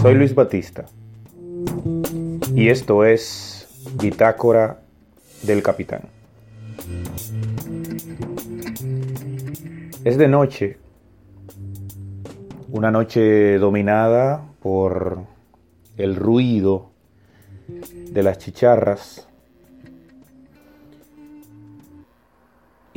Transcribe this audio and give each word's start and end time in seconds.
Soy 0.00 0.14
Luis 0.14 0.34
Batista 0.34 0.86
y 2.54 2.70
esto 2.70 3.04
es 3.04 3.68
Bitácora 4.00 4.80
del 5.42 5.62
Capitán. 5.62 6.02
Es 10.04 10.16
de 10.16 10.28
noche, 10.28 10.78
una 12.70 12.90
noche 12.90 13.58
dominada 13.58 14.42
por 14.60 15.18
el 15.98 16.16
ruido 16.16 16.92
de 18.10 18.22
las 18.22 18.38
chicharras. 18.38 19.27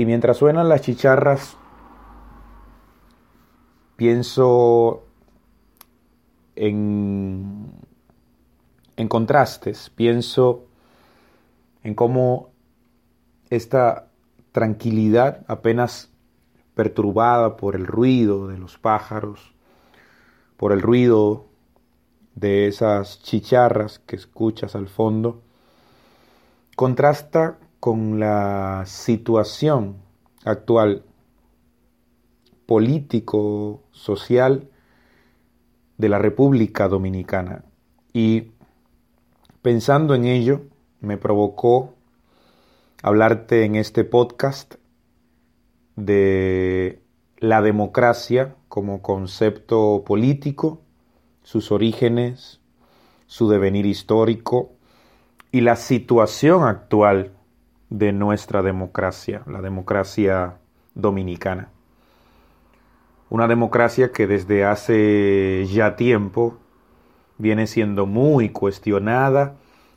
Y 0.02 0.05
mientras 0.07 0.38
suenan 0.38 0.68
las 0.68 0.81
chicharras, 0.81 1.55
pienso 3.98 5.03
en, 6.55 7.71
en 8.98 9.08
contrastes, 9.08 9.91
pienso 9.91 10.66
en 11.84 11.94
cómo 11.94 12.49
esta 13.52 14.08
tranquilidad 14.52 15.45
apenas 15.48 16.09
perturbada 16.73 17.55
por 17.55 17.75
el 17.75 17.86
ruido 17.86 18.47
de 18.47 18.58
los 18.58 18.80
pájaros, 18.80 19.53
por 20.58 20.72
el 20.72 20.81
ruido 20.81 21.45
de 22.33 22.66
esas 22.66 23.22
chicharras 23.22 23.99
que 23.99 24.16
escuchas 24.16 24.73
al 24.73 24.88
fondo, 24.88 25.44
contrasta 26.75 27.59
con 27.81 28.20
la 28.20 28.84
situación 28.85 29.98
actual 30.45 31.03
político, 32.67 33.81
social 33.91 34.69
de 35.97 36.08
la 36.08 36.20
República 36.20 36.88
Dominicana. 36.88 37.66
Y 38.14 38.52
pensando 39.64 40.14
en 40.14 40.25
ello, 40.25 40.61
me 41.00 41.17
provocó 41.17 41.95
hablarte 43.02 43.66
en 43.66 43.75
este 43.75 44.03
podcast 44.03 44.75
de 45.95 47.02
la 47.39 47.64
democracia 47.64 48.53
como 48.67 49.02
concepto 49.02 50.03
político, 50.05 50.81
sus 51.42 51.72
orígenes, 51.72 52.61
su 53.25 53.50
devenir 53.50 53.88
histórico 53.88 54.73
y 55.52 55.61
la 55.61 55.75
situación 55.75 56.64
actual 56.64 57.31
de 57.92 58.14
nuestra 58.14 58.64
democracia, 58.64 59.44
la 59.45 59.61
democracia 59.61 60.56
dominicana. 60.95 61.70
Una 63.30 63.48
democracia 63.48 64.11
que 64.11 64.28
desde 64.28 64.64
hace 64.64 65.67
ya 65.70 65.98
tiempo 65.98 66.58
viene 67.38 67.67
siendo 67.67 68.06
muy 68.06 68.50
cuestionada, 68.50 69.56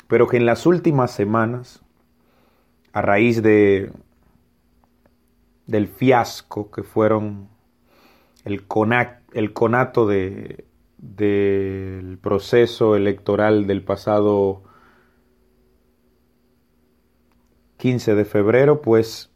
pero 0.09 0.27
que 0.28 0.36
en 0.36 0.45
las 0.45 0.67
últimas 0.67 1.12
semanas, 1.12 1.83
a 2.92 3.01
raíz 3.01 3.42
de 3.42 3.92
del 5.67 5.89
fiasco 5.89 6.70
que 6.70 6.83
fueron 6.83 7.48
el, 8.45 8.64
el 9.33 9.53
conato 9.53 10.06
de, 10.06 10.67
del 10.98 12.19
proceso 12.19 12.97
electoral 12.97 13.67
del 13.67 13.83
pasado 13.83 14.62
15 17.84 18.14
de 18.14 18.24
febrero, 18.24 18.80
pues 18.80 19.28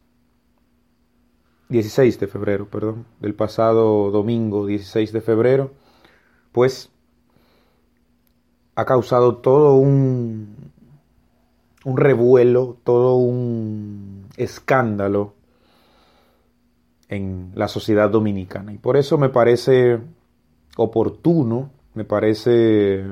16 1.67 2.19
de 2.19 2.25
febrero, 2.25 2.67
perdón, 2.67 3.05
del 3.19 3.35
pasado 3.35 4.09
domingo 4.09 4.65
16 4.65 5.13
de 5.13 5.21
febrero, 5.21 5.71
pues 6.51 6.89
ha 8.73 8.85
causado 8.85 9.35
todo 9.35 9.75
un, 9.75 10.71
un 11.85 11.97
revuelo, 11.97 12.77
todo 12.83 13.17
un 13.17 14.25
escándalo 14.35 15.35
en 17.07 17.51
la 17.53 17.67
sociedad 17.67 18.09
dominicana. 18.09 18.73
Y 18.73 18.79
por 18.79 18.97
eso 18.97 19.19
me 19.19 19.29
parece 19.29 19.99
oportuno, 20.75 21.69
me 21.93 22.03
parece 22.03 23.05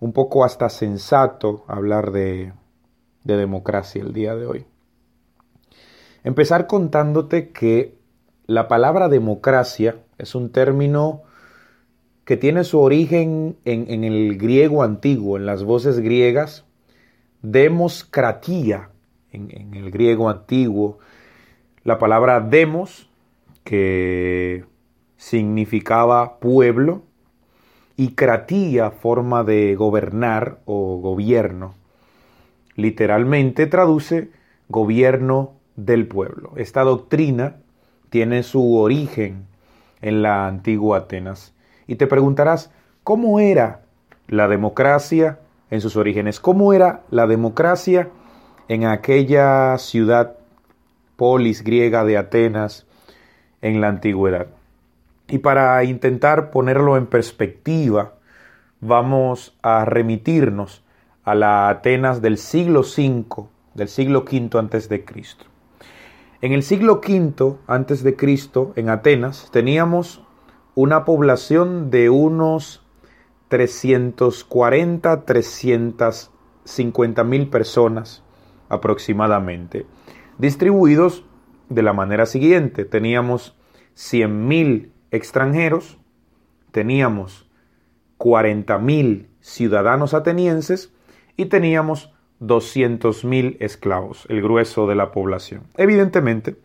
un 0.00 0.12
poco 0.12 0.44
hasta 0.44 0.68
sensato 0.68 1.64
hablar 1.66 2.10
de, 2.10 2.52
de 3.24 3.36
democracia 3.36 4.02
el 4.02 4.12
día 4.12 4.34
de 4.34 4.46
hoy. 4.46 4.66
Empezar 6.24 6.66
contándote 6.66 7.50
que 7.50 7.94
la 8.46 8.68
palabra 8.68 9.08
democracia 9.08 9.96
es 10.18 10.34
un 10.34 10.50
término 10.50 11.22
que 12.24 12.36
tiene 12.36 12.64
su 12.64 12.78
origen 12.78 13.56
en, 13.64 13.90
en, 13.90 14.04
el 14.04 14.36
griego 14.38 14.82
antiguo, 14.82 15.36
en 15.36 15.46
las 15.46 15.64
voces 15.64 15.98
griegas, 15.98 16.64
demoscratía, 17.42 18.90
en, 19.32 19.48
en 19.50 19.74
el 19.74 19.90
griego 19.90 20.28
antiguo, 20.28 20.98
la 21.82 21.98
palabra 21.98 22.40
demos, 22.40 23.08
que 23.64 24.64
significaba 25.16 26.38
pueblo, 26.38 27.02
y 27.96 28.14
cratía, 28.14 28.90
forma 28.90 29.44
de 29.44 29.74
gobernar 29.74 30.60
o 30.66 30.98
gobierno. 30.98 31.79
Literalmente 32.76 33.66
traduce 33.66 34.30
gobierno 34.68 35.52
del 35.76 36.06
pueblo. 36.06 36.52
Esta 36.56 36.82
doctrina 36.82 37.56
tiene 38.10 38.42
su 38.42 38.76
origen 38.76 39.46
en 40.00 40.22
la 40.22 40.46
antigua 40.46 40.98
Atenas. 40.98 41.54
Y 41.86 41.96
te 41.96 42.06
preguntarás, 42.06 42.72
¿cómo 43.02 43.40
era 43.40 43.82
la 44.28 44.48
democracia 44.48 45.40
en 45.70 45.80
sus 45.80 45.96
orígenes? 45.96 46.40
¿Cómo 46.40 46.72
era 46.72 47.02
la 47.10 47.26
democracia 47.26 48.08
en 48.68 48.84
aquella 48.84 49.76
ciudad 49.78 50.36
polis 51.20 51.64
griega 51.64 52.02
de 52.04 52.16
Atenas 52.16 52.86
en 53.60 53.82
la 53.82 53.88
antigüedad. 53.88 54.46
Y 55.28 55.36
para 55.38 55.84
intentar 55.84 56.50
ponerlo 56.50 56.96
en 56.96 57.06
perspectiva, 57.06 58.14
vamos 58.80 59.54
a 59.60 59.84
remitirnos 59.84 60.82
a 61.30 61.34
la 61.36 61.68
Atenas 61.68 62.20
del 62.20 62.38
siglo 62.38 62.80
V, 62.80 63.46
del 63.74 63.86
siglo 63.88 64.24
V 64.24 64.58
antes 64.58 64.88
de 64.88 65.04
Cristo. 65.04 65.44
En 66.40 66.50
el 66.50 66.64
siglo 66.64 67.00
V 67.06 67.56
antes 67.68 68.02
de 68.02 68.16
Cristo, 68.16 68.72
en 68.74 68.88
Atenas, 68.88 69.48
teníamos 69.52 70.24
una 70.74 71.04
población 71.04 71.88
de 71.92 72.10
unos 72.10 72.84
340, 73.46 75.24
350 75.24 77.22
mil 77.22 77.48
personas 77.48 78.24
aproximadamente 78.68 79.86
distribuidos 80.38 81.24
de 81.68 81.82
la 81.82 81.92
manera 81.92 82.26
siguiente. 82.26 82.84
Teníamos 82.84 83.56
100.000 83.94 84.90
extranjeros, 85.12 85.96
teníamos 86.72 87.48
40.000 88.18 89.28
ciudadanos 89.40 90.12
atenienses 90.12 90.92
y 91.40 91.46
teníamos 91.46 92.12
200.000 92.42 93.56
esclavos, 93.60 94.26
el 94.28 94.42
grueso 94.42 94.86
de 94.86 94.94
la 94.94 95.10
población. 95.10 95.62
Evidentemente, 95.78 96.56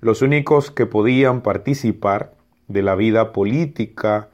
los 0.00 0.22
únicos 0.22 0.70
que 0.70 0.86
podían 0.86 1.42
participar 1.42 2.32
de 2.66 2.80
la 2.80 2.94
vida 2.94 3.34
política 3.34 4.30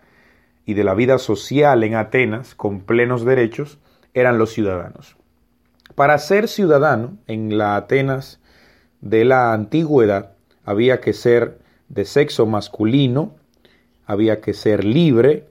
y 0.66 0.74
de 0.74 0.84
la 0.84 0.94
vida 0.94 1.18
social 1.18 1.82
en 1.82 1.96
Atenas 1.96 2.54
con 2.54 2.82
plenos 2.82 3.24
derechos 3.24 3.78
eran 4.14 4.38
los 4.38 4.52
ciudadanos. 4.52 5.16
Para 5.96 6.16
ser 6.18 6.46
ciudadano 6.46 7.18
en 7.26 7.58
la 7.58 7.74
Atenas 7.74 8.38
de 9.00 9.24
la 9.24 9.52
antigüedad 9.52 10.34
había 10.64 11.00
que 11.00 11.12
ser 11.12 11.58
de 11.88 12.04
sexo 12.04 12.46
masculino, 12.46 13.34
había 14.06 14.40
que 14.40 14.54
ser 14.54 14.84
libre, 14.84 15.48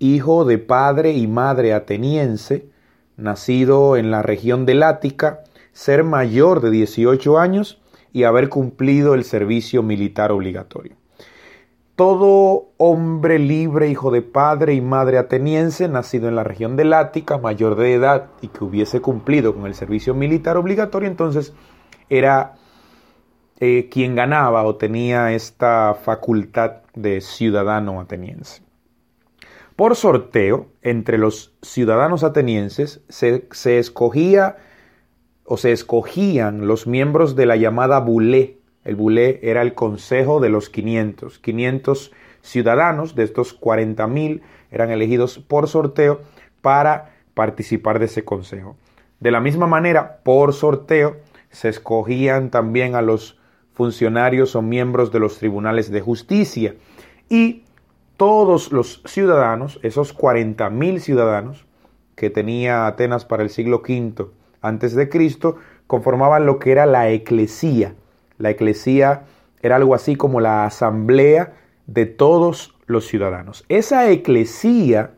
hijo 0.00 0.44
de 0.44 0.58
padre 0.58 1.12
y 1.12 1.28
madre 1.28 1.72
ateniense, 1.72 2.73
nacido 3.16 3.96
en 3.96 4.10
la 4.10 4.22
región 4.22 4.66
del 4.66 4.82
Ática, 4.82 5.40
ser 5.72 6.04
mayor 6.04 6.60
de 6.60 6.70
18 6.70 7.38
años 7.38 7.80
y 8.12 8.24
haber 8.24 8.48
cumplido 8.48 9.14
el 9.14 9.24
servicio 9.24 9.82
militar 9.82 10.32
obligatorio. 10.32 10.96
Todo 11.96 12.70
hombre 12.76 13.38
libre, 13.38 13.88
hijo 13.88 14.10
de 14.10 14.22
padre 14.22 14.74
y 14.74 14.80
madre 14.80 15.18
ateniense, 15.18 15.88
nacido 15.88 16.28
en 16.28 16.34
la 16.34 16.42
región 16.42 16.76
del 16.76 16.92
Ática, 16.92 17.38
mayor 17.38 17.76
de 17.76 17.94
edad 17.94 18.30
y 18.42 18.48
que 18.48 18.64
hubiese 18.64 19.00
cumplido 19.00 19.54
con 19.54 19.66
el 19.66 19.74
servicio 19.74 20.12
militar 20.12 20.56
obligatorio, 20.56 21.08
entonces 21.08 21.54
era 22.08 22.54
eh, 23.60 23.88
quien 23.90 24.16
ganaba 24.16 24.64
o 24.64 24.74
tenía 24.74 25.32
esta 25.32 25.94
facultad 25.94 26.82
de 26.94 27.20
ciudadano 27.20 28.00
ateniense. 28.00 28.63
Por 29.76 29.96
sorteo, 29.96 30.68
entre 30.82 31.18
los 31.18 31.56
ciudadanos 31.62 32.22
atenienses 32.22 33.02
se, 33.08 33.48
se 33.50 33.78
escogía 33.78 34.56
o 35.44 35.56
se 35.56 35.72
escogían 35.72 36.66
los 36.66 36.86
miembros 36.86 37.34
de 37.34 37.46
la 37.46 37.56
llamada 37.56 37.98
bulé 38.00 38.58
El 38.84 38.94
bulé 38.94 39.40
era 39.42 39.62
el 39.62 39.74
consejo 39.74 40.38
de 40.40 40.48
los 40.48 40.70
500. 40.70 41.38
500 41.40 42.12
ciudadanos 42.40 43.14
de 43.16 43.24
estos 43.24 43.58
40.000 43.60 44.42
eran 44.70 44.90
elegidos 44.90 45.38
por 45.38 45.68
sorteo 45.68 46.20
para 46.60 47.14
participar 47.34 47.98
de 47.98 48.04
ese 48.04 48.24
consejo. 48.24 48.76
De 49.18 49.30
la 49.30 49.40
misma 49.40 49.66
manera, 49.66 50.20
por 50.22 50.52
sorteo, 50.52 51.16
se 51.50 51.68
escogían 51.68 52.50
también 52.50 52.94
a 52.94 53.02
los 53.02 53.38
funcionarios 53.72 54.54
o 54.54 54.62
miembros 54.62 55.10
de 55.10 55.18
los 55.18 55.38
tribunales 55.38 55.90
de 55.90 56.00
justicia 56.00 56.76
y 57.28 57.63
todos 58.16 58.72
los 58.72 59.02
ciudadanos, 59.04 59.80
esos 59.82 60.16
40.000 60.16 60.98
ciudadanos 60.98 61.64
que 62.14 62.30
tenía 62.30 62.86
Atenas 62.86 63.24
para 63.24 63.42
el 63.42 63.50
siglo 63.50 63.82
V 63.86 64.26
antes 64.62 64.94
de 64.94 65.08
Cristo, 65.08 65.56
conformaban 65.86 66.46
lo 66.46 66.58
que 66.58 66.72
era 66.72 66.86
la 66.86 67.10
eclesía. 67.10 67.94
La 68.38 68.50
eclesía 68.50 69.24
era 69.62 69.76
algo 69.76 69.94
así 69.94 70.16
como 70.16 70.40
la 70.40 70.64
asamblea 70.64 71.54
de 71.86 72.06
todos 72.06 72.74
los 72.86 73.06
ciudadanos. 73.06 73.64
Esa 73.68 74.10
eclesía 74.10 75.12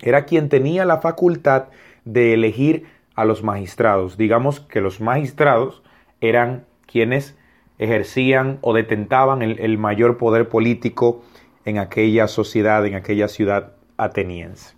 era 0.00 0.24
quien 0.24 0.48
tenía 0.48 0.84
la 0.84 1.00
facultad 1.00 1.66
de 2.04 2.32
elegir 2.32 2.86
a 3.14 3.24
los 3.24 3.42
magistrados. 3.42 4.16
Digamos 4.16 4.60
que 4.60 4.80
los 4.80 5.00
magistrados 5.00 5.82
eran 6.20 6.64
quienes 6.86 7.36
ejercían 7.78 8.58
o 8.62 8.72
detentaban 8.72 9.42
el, 9.42 9.58
el 9.58 9.78
mayor 9.78 10.16
poder 10.16 10.48
político 10.48 11.22
en 11.64 11.78
aquella 11.78 12.28
sociedad, 12.28 12.84
en 12.86 12.94
aquella 12.94 13.28
ciudad 13.28 13.72
ateniense. 13.96 14.74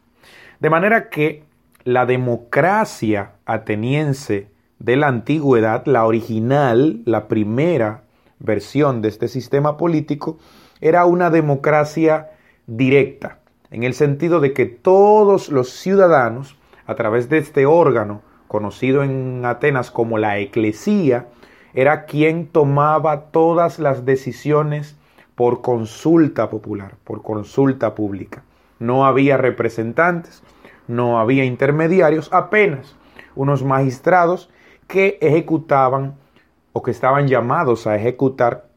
De 0.60 0.70
manera 0.70 1.08
que 1.08 1.44
la 1.84 2.06
democracia 2.06 3.32
ateniense 3.46 4.48
de 4.78 4.96
la 4.96 5.08
antigüedad, 5.08 5.86
la 5.86 6.06
original, 6.06 7.02
la 7.04 7.28
primera 7.28 8.02
versión 8.38 9.02
de 9.02 9.08
este 9.08 9.28
sistema 9.28 9.76
político, 9.76 10.38
era 10.80 11.06
una 11.06 11.30
democracia 11.30 12.30
directa, 12.66 13.38
en 13.70 13.84
el 13.84 13.94
sentido 13.94 14.40
de 14.40 14.52
que 14.52 14.66
todos 14.66 15.48
los 15.48 15.70
ciudadanos, 15.70 16.56
a 16.86 16.96
través 16.96 17.28
de 17.28 17.38
este 17.38 17.64
órgano 17.64 18.22
conocido 18.48 19.02
en 19.02 19.44
Atenas 19.44 19.90
como 19.90 20.18
la 20.18 20.38
eclesía, 20.38 21.28
era 21.74 22.04
quien 22.04 22.48
tomaba 22.48 23.30
todas 23.30 23.78
las 23.78 24.04
decisiones 24.04 24.96
por 25.34 25.62
consulta 25.62 26.50
popular, 26.50 26.96
por 27.04 27.22
consulta 27.22 27.94
pública. 27.94 28.42
No 28.78 29.06
había 29.06 29.36
representantes, 29.36 30.42
no 30.88 31.18
había 31.18 31.44
intermediarios, 31.44 32.28
apenas 32.32 32.96
unos 33.34 33.64
magistrados 33.64 34.50
que 34.88 35.18
ejecutaban 35.20 36.16
o 36.72 36.82
que 36.82 36.90
estaban 36.90 37.28
llamados 37.28 37.86
a 37.86 37.96
ejecutar 37.96 38.68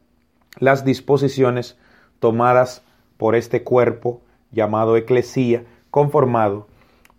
las 0.58 0.84
disposiciones 0.84 1.78
tomadas 2.20 2.82
por 3.16 3.34
este 3.34 3.62
cuerpo 3.62 4.20
llamado 4.50 4.96
eclesía, 4.96 5.64
conformado 5.90 6.66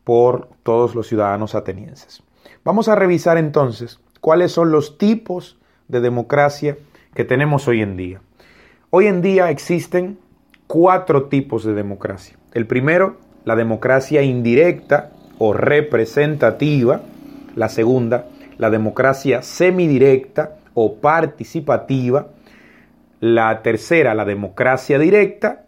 por 0.03 0.49
todos 0.63 0.95
los 0.95 1.07
ciudadanos 1.07 1.55
atenienses. 1.55 2.23
Vamos 2.63 2.87
a 2.87 2.95
revisar 2.95 3.37
entonces 3.37 3.99
cuáles 4.21 4.51
son 4.51 4.71
los 4.71 4.97
tipos 4.97 5.57
de 5.87 6.01
democracia 6.01 6.77
que 7.13 7.23
tenemos 7.23 7.67
hoy 7.67 7.81
en 7.81 7.97
día. 7.97 8.21
Hoy 8.89 9.07
en 9.07 9.21
día 9.21 9.49
existen 9.49 10.17
cuatro 10.65 11.25
tipos 11.25 11.65
de 11.65 11.73
democracia. 11.73 12.37
El 12.53 12.67
primero, 12.67 13.17
la 13.43 13.57
democracia 13.57 14.21
indirecta 14.21 15.11
o 15.39 15.51
representativa. 15.51 17.01
La 17.53 17.67
segunda, 17.67 18.29
la 18.57 18.69
democracia 18.69 19.41
semidirecta 19.41 20.59
o 20.73 20.95
participativa. 21.01 22.27
La 23.19 23.61
tercera, 23.61 24.15
la 24.15 24.23
democracia 24.23 24.97
directa, 24.97 25.65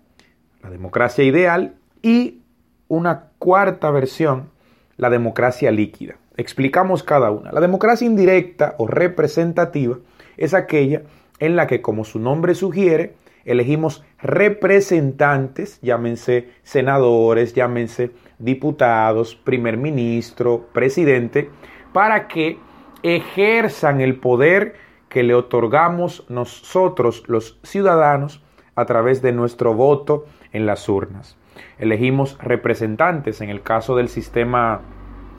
la 0.63 0.69
democracia 0.69 1.25
ideal. 1.25 1.75
Y 2.01 2.43
una 2.87 3.31
cuarta 3.37 3.91
versión, 3.91 4.49
la 4.95 5.09
democracia 5.09 5.71
líquida. 5.71 6.15
Explicamos 6.37 7.03
cada 7.03 7.31
una. 7.31 7.51
La 7.51 7.59
democracia 7.59 8.07
indirecta 8.07 8.75
o 8.77 8.87
representativa 8.87 9.97
es 10.37 10.53
aquella 10.53 11.01
en 11.39 11.55
la 11.55 11.67
que, 11.67 11.81
como 11.81 12.03
su 12.03 12.19
nombre 12.19 12.55
sugiere, 12.55 13.15
elegimos 13.45 14.03
representantes, 14.21 15.79
llámense 15.81 16.49
senadores, 16.63 17.53
llámense 17.53 18.11
diputados, 18.37 19.35
primer 19.35 19.77
ministro, 19.77 20.67
presidente, 20.73 21.49
para 21.93 22.27
que 22.27 22.59
ejerzan 23.03 24.01
el 24.01 24.17
poder 24.19 24.75
que 25.09 25.23
le 25.23 25.33
otorgamos 25.33 26.25
nosotros 26.29 27.23
los 27.27 27.59
ciudadanos 27.63 28.43
a 28.75 28.85
través 28.85 29.21
de 29.21 29.31
nuestro 29.31 29.73
voto 29.73 30.25
en 30.53 30.65
las 30.65 30.87
urnas. 30.87 31.37
Elegimos 31.79 32.37
representantes, 32.39 33.41
en 33.41 33.49
el 33.49 33.61
caso 33.61 33.95
del 33.95 34.09
sistema 34.09 34.81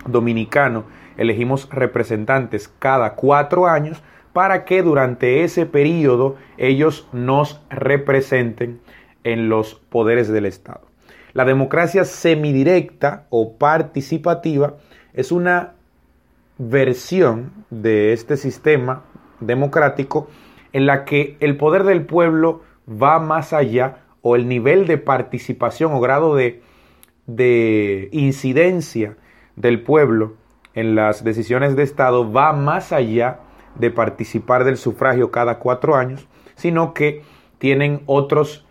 dominicano, 0.06 0.84
elegimos 1.16 1.68
representantes 1.70 2.68
cada 2.78 3.14
cuatro 3.14 3.66
años 3.66 4.02
para 4.32 4.64
que 4.64 4.82
durante 4.82 5.44
ese 5.44 5.66
periodo 5.66 6.36
ellos 6.56 7.08
nos 7.12 7.60
representen 7.70 8.80
en 9.24 9.48
los 9.48 9.74
poderes 9.74 10.28
del 10.28 10.46
Estado. 10.46 10.82
La 11.32 11.44
democracia 11.44 12.04
semidirecta 12.04 13.26
o 13.30 13.56
participativa 13.56 14.76
es 15.12 15.32
una 15.32 15.74
versión 16.58 17.52
de 17.70 18.12
este 18.12 18.36
sistema 18.36 19.04
democrático 19.40 20.28
en 20.72 20.86
la 20.86 21.04
que 21.04 21.36
el 21.40 21.56
poder 21.56 21.84
del 21.84 22.04
pueblo 22.04 22.62
va 22.90 23.18
más 23.18 23.52
allá 23.52 23.98
o 24.22 24.36
el 24.36 24.48
nivel 24.48 24.86
de 24.86 24.98
participación 24.98 25.92
o 25.92 26.00
grado 26.00 26.34
de, 26.34 26.62
de 27.26 28.08
incidencia 28.12 29.16
del 29.56 29.82
pueblo 29.82 30.34
en 30.74 30.94
las 30.94 31.24
decisiones 31.24 31.76
de 31.76 31.82
Estado 31.82 32.30
va 32.30 32.52
más 32.52 32.92
allá 32.92 33.40
de 33.74 33.90
participar 33.90 34.64
del 34.64 34.76
sufragio 34.76 35.30
cada 35.30 35.58
cuatro 35.58 35.96
años, 35.96 36.28
sino 36.56 36.94
que 36.94 37.22
tienen 37.58 38.02
otros 38.06 38.66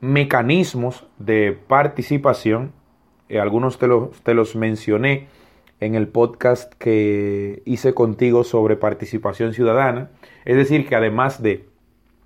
mecanismos 0.00 1.06
de 1.18 1.58
participación. 1.66 2.72
Eh, 3.28 3.40
algunos 3.40 3.78
te 3.78 3.86
los, 3.86 4.10
te 4.22 4.34
los 4.34 4.56
mencioné 4.56 5.28
en 5.80 5.94
el 5.94 6.08
podcast 6.08 6.72
que 6.74 7.62
hice 7.64 7.94
contigo 7.94 8.44
sobre 8.44 8.76
participación 8.76 9.52
ciudadana. 9.52 10.10
Es 10.44 10.56
decir, 10.56 10.88
que 10.88 10.96
además 10.96 11.42
de 11.42 11.68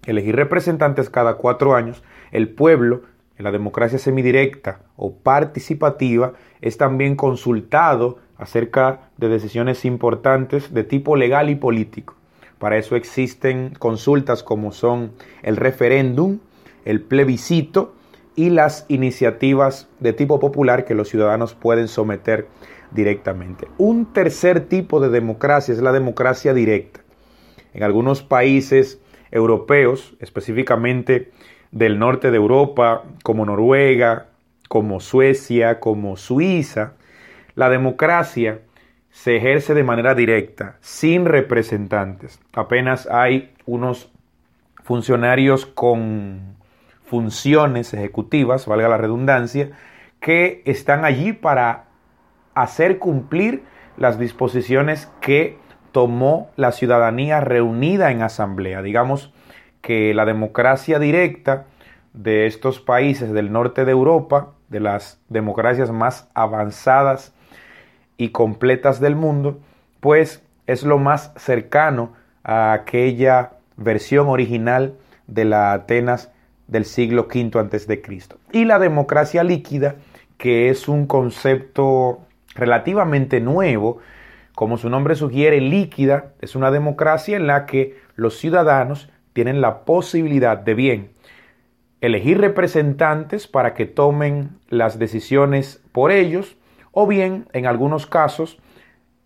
elegir 0.07 0.37
representantes 0.37 1.11
cada 1.11 1.35
cuatro 1.35 1.75
años, 1.75 2.03
el 2.33 2.49
pueblo, 2.49 3.03
en 3.37 3.45
la 3.45 3.53
democracia 3.53 3.99
semidirecta 3.99 4.83
o 4.97 5.15
participativa, 5.15 6.35
es 6.61 6.77
también 6.77 7.17
consultado 7.17 8.19
acerca 8.41 9.11
de 9.19 9.29
decisiones 9.29 9.85
importantes 9.85 10.73
de 10.73 10.83
tipo 10.83 11.15
legal 11.15 11.51
y 11.51 11.55
político. 11.55 12.15
Para 12.59 12.79
eso 12.79 12.97
existen 12.97 13.75
consultas 13.79 14.43
como 14.43 14.73
son 14.73 15.13
el 15.43 15.57
referéndum, 15.57 16.39
el 16.85 17.03
plebiscito 17.03 17.95
y 18.37 18.49
las 18.49 18.87
iniciativas 18.89 19.89
de 20.01 20.15
tipo 20.15 20.41
popular 20.41 20.87
que 20.87 20.95
los 20.95 21.09
ciudadanos 21.09 21.55
pueden 21.55 21.87
someter 21.87 22.49
directamente. 22.93 23.69
Un 23.77 24.07
tercer 24.13 24.61
tipo 24.61 25.01
de 25.01 25.11
democracia 25.11 25.75
es 25.75 25.83
la 25.83 25.93
democracia 25.93 26.55
directa. 26.55 27.01
En 27.75 27.83
algunos 27.83 28.23
países 28.23 29.01
europeos, 29.31 30.17
específicamente 30.19 31.31
del 31.73 31.99
norte 31.99 32.31
de 32.31 32.39
Europa, 32.39 33.05
como 33.23 33.45
Noruega, 33.45 34.29
como 34.69 35.01
Suecia, 35.01 35.79
como 35.79 36.17
Suiza, 36.17 36.95
la 37.61 37.69
democracia 37.69 38.61
se 39.11 39.37
ejerce 39.37 39.75
de 39.75 39.85
manera 39.85 40.15
directa, 40.15 40.79
sin 40.81 41.27
representantes. 41.27 42.41
Apenas 42.55 43.07
hay 43.07 43.53
unos 43.67 44.11
funcionarios 44.83 45.67
con 45.67 46.57
funciones 47.05 47.93
ejecutivas, 47.93 48.65
valga 48.65 48.89
la 48.89 48.97
redundancia, 48.97 49.73
que 50.21 50.63
están 50.65 51.05
allí 51.05 51.35
para 51.35 51.85
hacer 52.55 52.99
cumplir 52.99 53.63
las 53.99 54.19
disposiciones 54.19 55.13
que 55.21 55.59
tomó 55.93 56.51
la 56.57 56.73
ciudadanía 56.73 57.43
reunida 57.43 58.11
en 58.11 58.23
asamblea. 58.23 58.81
Digamos 58.81 59.35
que 59.83 60.15
la 60.15 60.25
democracia 60.25 60.99
directa 60.99 61.67
de 62.15 62.47
estos 62.47 62.81
países 62.81 63.35
del 63.35 63.53
norte 63.53 63.85
de 63.85 63.93
Europa, 63.93 64.55
de 64.71 64.81
las 64.81 65.21
democracias 65.29 65.91
más 65.91 66.31
avanzadas 66.33 67.35
y 68.21 68.29
completas 68.29 69.01
del 69.01 69.17
mundo, 69.17 69.61
pues 70.01 70.43
es 70.67 70.83
lo 70.83 70.99
más 70.99 71.33
cercano 71.37 72.13
a 72.45 72.75
aquella 72.75 73.53
versión 73.79 74.29
original 74.29 74.93
de 75.27 75.47
la 75.47 75.73
Atenas 75.73 76.31
del 76.67 76.85
siglo 76.85 77.29
V 77.33 77.59
antes 77.59 77.87
de 77.87 78.03
Cristo. 78.03 78.37
Y 78.53 78.67
la 78.67 78.79
democracia 78.79 79.43
líquida, 79.43 79.95
que 80.37 80.69
es 80.69 80.87
un 80.87 81.07
concepto 81.07 82.21
relativamente 82.55 83.41
nuevo, 83.41 84.01
como 84.55 84.77
su 84.77 84.91
nombre 84.91 85.15
sugiere, 85.15 85.59
líquida, 85.63 86.33
es 86.43 86.55
una 86.55 86.71
democracia 86.71 87.39
en 87.39 87.47
la 87.47 87.65
que 87.65 87.97
los 88.17 88.37
ciudadanos 88.37 89.09
tienen 89.33 89.63
la 89.63 89.87
posibilidad 89.87 90.59
de 90.59 90.75
bien 90.75 91.11
elegir 92.03 92.39
representantes 92.39 93.47
para 93.47 93.73
que 93.73 93.87
tomen 93.87 94.59
las 94.69 94.99
decisiones 94.99 95.83
por 95.93 96.13
ellos 96.13 96.57
o 96.93 97.07
bien, 97.07 97.47
en 97.53 97.67
algunos 97.67 98.07
casos, 98.07 98.59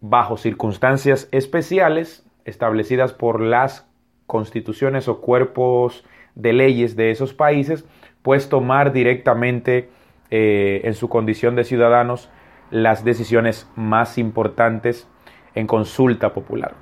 bajo 0.01 0.37
circunstancias 0.37 1.29
especiales 1.33 2.27
establecidas 2.45 3.13
por 3.13 3.41
las 3.41 3.87
constituciones 4.27 5.09
o 5.09 5.21
cuerpos 5.21 6.05
de 6.35 6.53
leyes 6.53 6.97
de 6.97 7.11
esos 7.11 7.33
países, 7.33 7.85
pues 8.23 8.49
tomar 8.49 8.93
directamente 8.93 9.91
eh, 10.31 10.83
en 10.85 10.95
su 10.95 11.09
condición 11.09 11.57
de 11.57 11.65
ciudadanos 11.65 12.31
las 12.71 13.05
decisiones 13.05 13.69
más 13.77 14.19
importantes 14.19 15.09
en 15.55 15.67
consulta 15.67 16.33
popular. 16.33 16.75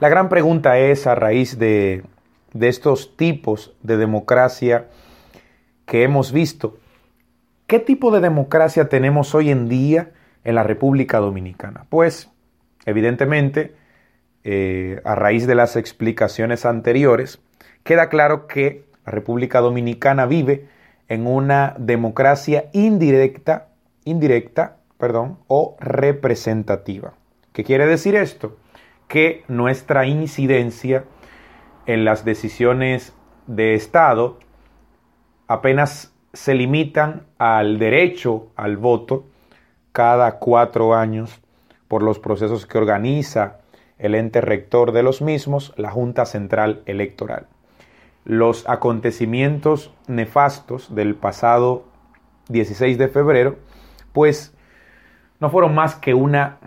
La 0.00 0.08
gran 0.08 0.28
pregunta 0.28 0.78
es 0.78 1.06
a 1.06 1.14
raíz 1.14 1.58
de, 1.58 2.04
de 2.52 2.68
estos 2.68 3.16
tipos 3.16 3.74
de 3.82 3.96
democracia 3.96 4.88
que 5.86 6.02
hemos 6.02 6.32
visto, 6.32 6.78
¿qué 7.66 7.78
tipo 7.78 8.10
de 8.10 8.20
democracia 8.20 8.88
tenemos 8.88 9.34
hoy 9.34 9.50
en 9.50 9.68
día 9.68 10.10
en 10.44 10.54
la 10.54 10.62
República 10.62 11.18
Dominicana? 11.18 11.86
Pues, 11.88 12.30
evidentemente, 12.84 13.74
eh, 14.44 15.00
a 15.04 15.14
raíz 15.14 15.46
de 15.46 15.54
las 15.54 15.76
explicaciones 15.76 16.64
anteriores, 16.64 17.40
queda 17.82 18.08
claro 18.08 18.46
que 18.46 18.84
la 19.04 19.12
República 19.12 19.60
Dominicana 19.60 20.26
vive 20.26 20.68
en 21.08 21.26
una 21.26 21.74
democracia 21.78 22.66
indirecta, 22.72 23.68
indirecta, 24.04 24.78
perdón, 24.98 25.38
o 25.46 25.76
representativa. 25.80 27.14
¿Qué 27.52 27.64
quiere 27.64 27.86
decir 27.86 28.16
esto? 28.16 28.56
Que 29.08 29.44
nuestra 29.48 30.06
incidencia 30.06 31.04
en 31.86 32.04
las 32.04 32.24
decisiones 32.24 33.14
de 33.46 33.74
Estado 33.74 34.38
apenas 35.46 36.15
se 36.36 36.54
limitan 36.54 37.22
al 37.38 37.78
derecho 37.78 38.48
al 38.56 38.76
voto 38.76 39.24
cada 39.92 40.38
cuatro 40.38 40.94
años 40.94 41.40
por 41.88 42.02
los 42.02 42.18
procesos 42.18 42.66
que 42.66 42.76
organiza 42.76 43.60
el 43.98 44.14
ente 44.14 44.42
rector 44.42 44.92
de 44.92 45.02
los 45.02 45.22
mismos, 45.22 45.72
la 45.76 45.90
Junta 45.90 46.26
Central 46.26 46.82
Electoral. 46.84 47.46
Los 48.24 48.68
acontecimientos 48.68 49.94
nefastos 50.08 50.94
del 50.94 51.14
pasado 51.14 51.84
16 52.48 52.98
de 52.98 53.08
febrero, 53.08 53.56
pues 54.12 54.54
no 55.40 55.48
fueron 55.48 55.74
más 55.74 55.94
que 55.94 56.12
una 56.12 56.58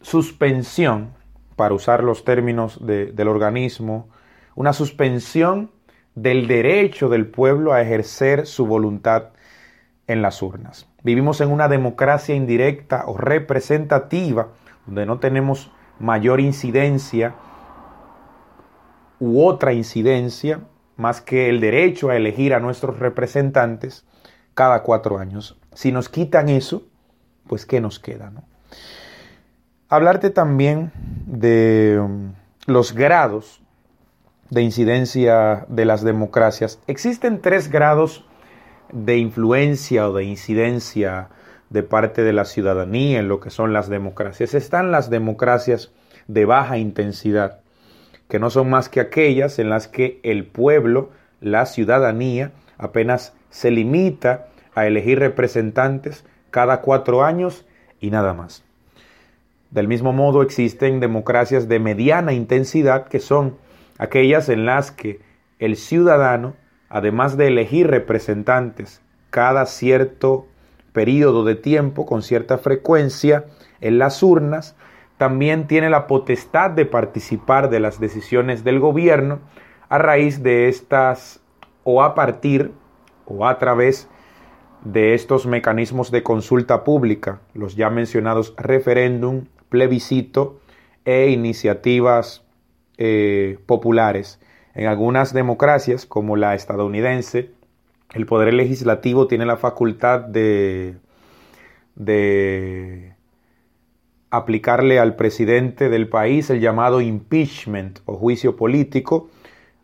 suspensión, 0.00 1.10
para 1.54 1.74
usar 1.74 2.02
los 2.02 2.24
términos 2.24 2.84
del 2.84 3.28
organismo, 3.28 4.08
una 4.56 4.72
suspensión 4.72 5.70
del 6.14 6.46
derecho 6.46 7.08
del 7.08 7.26
pueblo 7.26 7.72
a 7.72 7.80
ejercer 7.82 8.46
su 8.46 8.66
voluntad 8.66 9.30
en 10.06 10.22
las 10.22 10.42
urnas. 10.42 10.88
Vivimos 11.02 11.40
en 11.40 11.50
una 11.50 11.68
democracia 11.68 12.34
indirecta 12.34 13.04
o 13.06 13.16
representativa, 13.16 14.48
donde 14.86 15.06
no 15.06 15.18
tenemos 15.18 15.70
mayor 15.98 16.40
incidencia 16.40 17.34
u 19.18 19.44
otra 19.44 19.72
incidencia 19.72 20.60
más 20.96 21.20
que 21.20 21.48
el 21.48 21.60
derecho 21.60 22.10
a 22.10 22.16
elegir 22.16 22.54
a 22.54 22.60
nuestros 22.60 22.98
representantes 22.98 24.04
cada 24.54 24.82
cuatro 24.82 25.18
años. 25.18 25.58
Si 25.72 25.92
nos 25.92 26.08
quitan 26.08 26.48
eso, 26.48 26.82
pues 27.46 27.64
¿qué 27.64 27.80
nos 27.80 27.98
queda? 27.98 28.30
No? 28.30 28.44
Hablarte 29.88 30.30
también 30.30 30.90
de 31.26 32.00
um, 32.00 32.32
los 32.66 32.92
grados 32.94 33.62
de 34.52 34.60
incidencia 34.60 35.64
de 35.68 35.86
las 35.86 36.04
democracias. 36.04 36.78
Existen 36.86 37.40
tres 37.40 37.70
grados 37.70 38.26
de 38.92 39.16
influencia 39.16 40.06
o 40.06 40.12
de 40.12 40.24
incidencia 40.24 41.30
de 41.70 41.82
parte 41.82 42.20
de 42.22 42.34
la 42.34 42.44
ciudadanía 42.44 43.20
en 43.20 43.28
lo 43.28 43.40
que 43.40 43.48
son 43.48 43.72
las 43.72 43.88
democracias. 43.88 44.52
Están 44.52 44.92
las 44.92 45.08
democracias 45.08 45.90
de 46.28 46.44
baja 46.44 46.76
intensidad, 46.76 47.60
que 48.28 48.38
no 48.38 48.50
son 48.50 48.68
más 48.68 48.90
que 48.90 49.00
aquellas 49.00 49.58
en 49.58 49.70
las 49.70 49.88
que 49.88 50.20
el 50.22 50.44
pueblo, 50.44 51.08
la 51.40 51.64
ciudadanía, 51.64 52.52
apenas 52.76 53.32
se 53.48 53.70
limita 53.70 54.48
a 54.74 54.86
elegir 54.86 55.18
representantes 55.18 56.26
cada 56.50 56.82
cuatro 56.82 57.24
años 57.24 57.64
y 58.00 58.10
nada 58.10 58.34
más. 58.34 58.64
Del 59.70 59.88
mismo 59.88 60.12
modo 60.12 60.42
existen 60.42 61.00
democracias 61.00 61.68
de 61.68 61.78
mediana 61.78 62.34
intensidad 62.34 63.06
que 63.06 63.18
son 63.18 63.56
aquellas 64.02 64.48
en 64.48 64.66
las 64.66 64.90
que 64.90 65.20
el 65.60 65.76
ciudadano, 65.76 66.56
además 66.88 67.36
de 67.36 67.46
elegir 67.46 67.86
representantes 67.86 69.00
cada 69.30 69.64
cierto 69.64 70.48
periodo 70.92 71.44
de 71.44 71.54
tiempo, 71.54 72.04
con 72.04 72.22
cierta 72.22 72.58
frecuencia, 72.58 73.44
en 73.80 73.98
las 73.98 74.24
urnas, 74.24 74.74
también 75.18 75.68
tiene 75.68 75.88
la 75.88 76.08
potestad 76.08 76.72
de 76.72 76.84
participar 76.84 77.70
de 77.70 77.78
las 77.78 78.00
decisiones 78.00 78.64
del 78.64 78.80
gobierno 78.80 79.38
a 79.88 79.98
raíz 79.98 80.42
de 80.42 80.68
estas 80.68 81.40
o 81.84 82.02
a 82.02 82.16
partir 82.16 82.72
o 83.26 83.46
a 83.46 83.56
través 83.58 84.08
de 84.84 85.14
estos 85.14 85.46
mecanismos 85.46 86.10
de 86.10 86.24
consulta 86.24 86.82
pública, 86.82 87.40
los 87.54 87.76
ya 87.76 87.88
mencionados 87.88 88.52
referéndum, 88.56 89.44
plebiscito 89.68 90.58
e 91.04 91.28
iniciativas 91.28 92.41
eh, 93.04 93.58
populares. 93.66 94.38
En 94.76 94.86
algunas 94.86 95.34
democracias, 95.34 96.06
como 96.06 96.36
la 96.36 96.54
estadounidense, 96.54 97.50
el 98.14 98.26
poder 98.26 98.54
legislativo 98.54 99.26
tiene 99.26 99.44
la 99.44 99.56
facultad 99.56 100.20
de, 100.20 100.94
de 101.96 103.14
aplicarle 104.30 105.00
al 105.00 105.16
presidente 105.16 105.88
del 105.88 106.08
país 106.08 106.48
el 106.50 106.60
llamado 106.60 107.00
impeachment 107.00 107.98
o 108.04 108.14
juicio 108.14 108.54
político, 108.54 109.30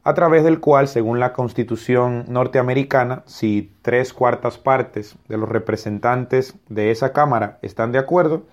a 0.05 0.15
través 0.15 0.45
del 0.45 0.61
cual, 0.61 0.87
según 0.87 1.19
la 1.19 1.33
constitución 1.33 2.25
norteamericana, 2.29 3.25
si 3.27 3.73
tres 3.83 4.13
cuartas 4.13 4.59
partes 4.59 5.17
de 5.27 5.39
los 5.39 5.49
representantes 5.49 6.55
de 6.69 6.93
esa 6.93 7.13
Cámara 7.13 7.59
están 7.63 7.91
de 7.91 7.99
acuerdo, 7.99 8.45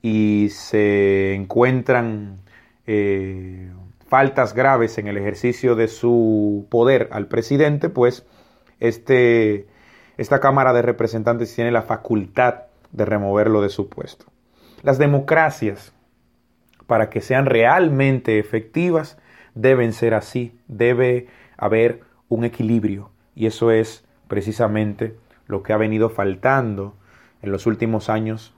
y 0.00 0.50
se 0.50 1.34
encuentran 1.34 2.38
eh, 2.86 3.72
faltas 4.08 4.54
graves 4.54 4.98
en 4.98 5.08
el 5.08 5.16
ejercicio 5.16 5.74
de 5.74 5.88
su 5.88 6.66
poder 6.70 7.08
al 7.12 7.26
presidente, 7.26 7.88
pues 7.88 8.26
este, 8.80 9.66
esta 10.16 10.40
Cámara 10.40 10.72
de 10.72 10.82
Representantes 10.82 11.54
tiene 11.54 11.72
la 11.72 11.82
facultad 11.82 12.64
de 12.92 13.04
removerlo 13.04 13.62
de 13.62 13.68
su 13.68 13.88
puesto. 13.88 14.26
Las 14.82 14.98
democracias, 14.98 15.92
para 16.86 17.10
que 17.10 17.20
sean 17.20 17.46
realmente 17.46 18.38
efectivas, 18.38 19.18
deben 19.54 19.92
ser 19.92 20.14
así, 20.14 20.58
debe 20.68 21.26
haber 21.56 22.02
un 22.28 22.44
equilibrio 22.44 23.10
y 23.34 23.46
eso 23.46 23.70
es 23.70 24.04
precisamente 24.28 25.16
lo 25.46 25.62
que 25.62 25.72
ha 25.72 25.76
venido 25.76 26.10
faltando 26.10 26.94
en 27.42 27.52
los 27.52 27.66
últimos 27.66 28.08
años 28.08 28.54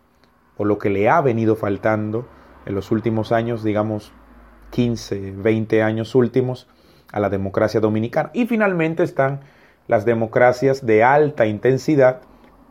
o 0.56 0.64
lo 0.64 0.78
que 0.78 0.90
le 0.90 1.08
ha 1.08 1.20
venido 1.20 1.56
faltando 1.56 2.28
en 2.66 2.74
los 2.74 2.90
últimos 2.90 3.32
años, 3.32 3.62
digamos 3.62 4.12
15, 4.70 5.32
20 5.36 5.82
años 5.82 6.14
últimos, 6.14 6.68
a 7.12 7.20
la 7.20 7.30
democracia 7.30 7.80
dominicana. 7.80 8.30
Y 8.34 8.46
finalmente 8.46 9.02
están 9.02 9.40
las 9.86 10.04
democracias 10.04 10.84
de 10.84 11.02
alta 11.02 11.46
intensidad, 11.46 12.20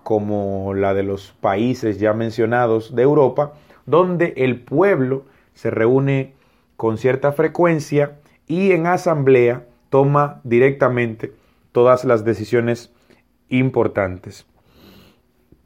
como 0.04 0.74
la 0.74 0.94
de 0.94 1.04
los 1.04 1.34
países 1.42 2.00
ya 2.00 2.14
mencionados 2.14 2.96
de 2.96 3.04
Europa, 3.04 3.54
donde 3.86 4.34
el 4.38 4.62
pueblo 4.62 5.26
se 5.54 5.70
reúne 5.72 6.36
con 6.76 6.98
cierta 6.98 7.32
frecuencia 7.32 8.20
y 8.46 8.72
en 8.72 8.88
asamblea 8.88 9.66
toma 9.90 10.40
directamente 10.44 11.34
todas 11.72 12.06
las 12.06 12.24
decisiones 12.24 12.94
importantes. 13.50 14.46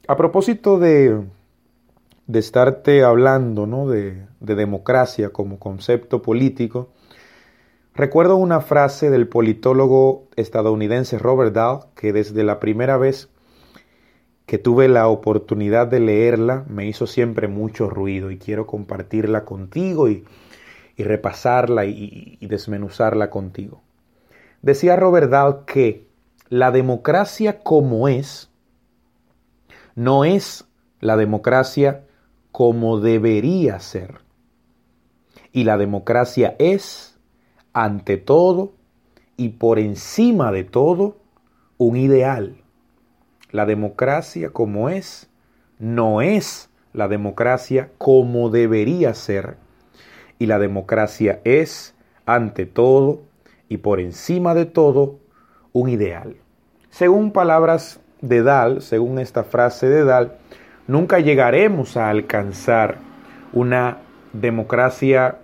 A 0.08 0.16
propósito 0.16 0.78
de 0.78 1.22
de 2.26 2.38
estarte 2.38 3.04
hablando 3.04 3.66
¿no? 3.66 3.88
de, 3.88 4.26
de 4.40 4.54
democracia 4.54 5.30
como 5.30 5.58
concepto 5.58 6.22
político, 6.22 6.90
recuerdo 7.94 8.36
una 8.36 8.60
frase 8.60 9.10
del 9.10 9.28
politólogo 9.28 10.28
estadounidense 10.36 11.18
Robert 11.18 11.54
Dahl 11.54 11.80
que 11.94 12.12
desde 12.12 12.44
la 12.44 12.60
primera 12.60 12.96
vez 12.96 13.28
que 14.46 14.58
tuve 14.58 14.88
la 14.88 15.08
oportunidad 15.08 15.86
de 15.86 16.00
leerla 16.00 16.64
me 16.68 16.86
hizo 16.86 17.06
siempre 17.06 17.48
mucho 17.48 17.88
ruido 17.88 18.30
y 18.30 18.38
quiero 18.38 18.66
compartirla 18.66 19.44
contigo 19.44 20.08
y, 20.08 20.24
y 20.96 21.04
repasarla 21.04 21.84
y, 21.84 22.38
y 22.40 22.46
desmenuzarla 22.46 23.30
contigo. 23.30 23.82
Decía 24.62 24.96
Robert 24.96 25.30
Dahl 25.30 25.64
que 25.64 26.06
la 26.48 26.70
democracia 26.70 27.60
como 27.60 28.08
es 28.08 28.50
no 29.94 30.24
es 30.24 30.66
la 31.00 31.16
democracia 31.16 32.04
como 32.52 33.00
debería 33.00 33.80
ser. 33.80 34.20
Y 35.50 35.64
la 35.64 35.78
democracia 35.78 36.54
es, 36.58 37.18
ante 37.72 38.18
todo 38.18 38.72
y 39.36 39.50
por 39.50 39.78
encima 39.78 40.52
de 40.52 40.64
todo, 40.64 41.16
un 41.78 41.96
ideal. 41.96 42.56
La 43.50 43.66
democracia 43.66 44.50
como 44.50 44.88
es, 44.88 45.28
no 45.78 46.22
es 46.22 46.70
la 46.92 47.08
democracia 47.08 47.90
como 47.98 48.50
debería 48.50 49.14
ser. 49.14 49.56
Y 50.38 50.46
la 50.46 50.58
democracia 50.58 51.40
es, 51.44 51.94
ante 52.26 52.66
todo 52.66 53.22
y 53.68 53.78
por 53.78 54.00
encima 54.00 54.54
de 54.54 54.66
todo, 54.66 55.18
un 55.72 55.88
ideal. 55.88 56.36
Según 56.90 57.32
palabras 57.32 58.00
de 58.20 58.42
Dal, 58.42 58.82
según 58.82 59.18
esta 59.18 59.44
frase 59.44 59.88
de 59.88 60.04
Dal, 60.04 60.38
nunca 60.86 61.18
llegaremos 61.20 61.96
a 61.96 62.10
alcanzar 62.10 62.98
una 63.52 63.98
democracia 64.32 65.38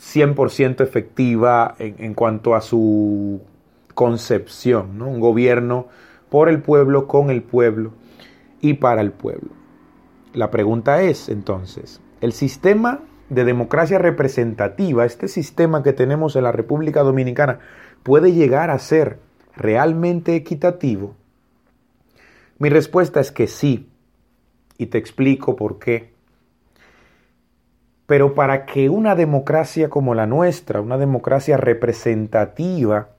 100% 0.00 0.80
efectiva 0.80 1.74
en, 1.78 2.14
cuanto 2.14 2.54
a 2.54 2.60
su 2.60 3.40
concepción, 3.94 4.98
¿no? 4.98 5.08
un 5.08 5.20
gobierno 5.20 5.88
por 6.28 6.48
el 6.48 6.62
pueblo, 6.62 7.08
con 7.08 7.30
el 7.30 7.42
pueblo 7.42 7.92
y 8.60 8.74
para 8.74 9.00
el 9.00 9.10
pueblo. 9.10 9.50
La 10.34 10.50
pregunta 10.50 11.02
es 11.02 11.28
entonces, 11.28 12.00
¿el 12.20 12.32
sistema 12.32 13.00
de 13.28 13.44
democracia 13.44 13.98
representativa, 13.98 15.04
este 15.04 15.26
sistema 15.26 15.82
que 15.82 15.92
tenemos 15.92 16.36
en 16.36 16.44
la 16.44 16.52
República 16.52 17.02
Dominicana, 17.02 17.58
puede 18.02 18.32
llegar 18.32 18.70
a 18.70 18.78
ser 18.78 19.18
realmente 19.56 20.36
equitativo? 20.36 21.16
Mi 22.58 22.70
respuesta 22.70 23.20
es 23.20 23.30
que 23.30 23.46
sí, 23.46 23.88
y 24.78 24.86
te 24.86 24.98
explico 24.98 25.54
por 25.54 25.78
qué. 25.78 26.12
Pero 28.06 28.34
para 28.34 28.66
que 28.66 28.88
una 28.88 29.14
democracia 29.14 29.88
como 29.88 30.14
la 30.14 30.26
nuestra, 30.26 30.80
una 30.80 30.98
democracia 30.98 31.56
representativa, 31.56 33.10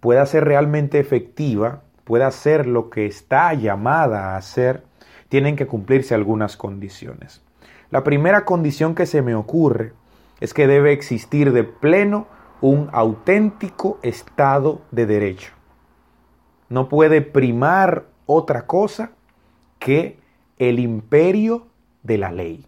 pueda 0.00 0.26
ser 0.26 0.44
realmente 0.44 1.00
efectiva, 1.00 1.82
pueda 2.04 2.30
ser 2.30 2.66
lo 2.66 2.90
que 2.90 3.06
está 3.06 3.54
llamada 3.54 4.36
a 4.36 4.42
ser, 4.42 4.84
tienen 5.28 5.56
que 5.56 5.66
cumplirse 5.66 6.14
algunas 6.14 6.56
condiciones. 6.56 7.42
La 7.90 8.04
primera 8.04 8.44
condición 8.44 8.94
que 8.94 9.06
se 9.06 9.22
me 9.22 9.34
ocurre 9.34 9.92
es 10.40 10.52
que 10.52 10.66
debe 10.66 10.92
existir 10.92 11.52
de 11.52 11.64
pleno 11.64 12.26
un 12.60 12.90
auténtico 12.92 13.98
Estado 14.02 14.82
de 14.90 15.06
Derecho. 15.06 15.53
No 16.68 16.88
puede 16.88 17.22
primar 17.22 18.06
otra 18.26 18.66
cosa 18.66 19.12
que 19.78 20.18
el 20.58 20.78
imperio 20.78 21.66
de 22.02 22.18
la 22.18 22.32
ley. 22.32 22.66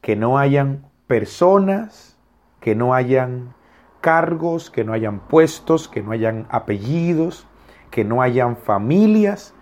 Que 0.00 0.16
no 0.16 0.38
hayan 0.38 0.86
personas, 1.06 2.16
que 2.60 2.74
no 2.74 2.94
hayan 2.94 3.54
cargos, 4.00 4.70
que 4.70 4.84
no 4.84 4.92
hayan 4.92 5.20
puestos, 5.20 5.88
que 5.88 6.02
no 6.02 6.12
hayan 6.12 6.46
apellidos, 6.50 7.46
que 7.90 8.04
no 8.04 8.22
hayan 8.22 8.56
familias, 8.56 9.54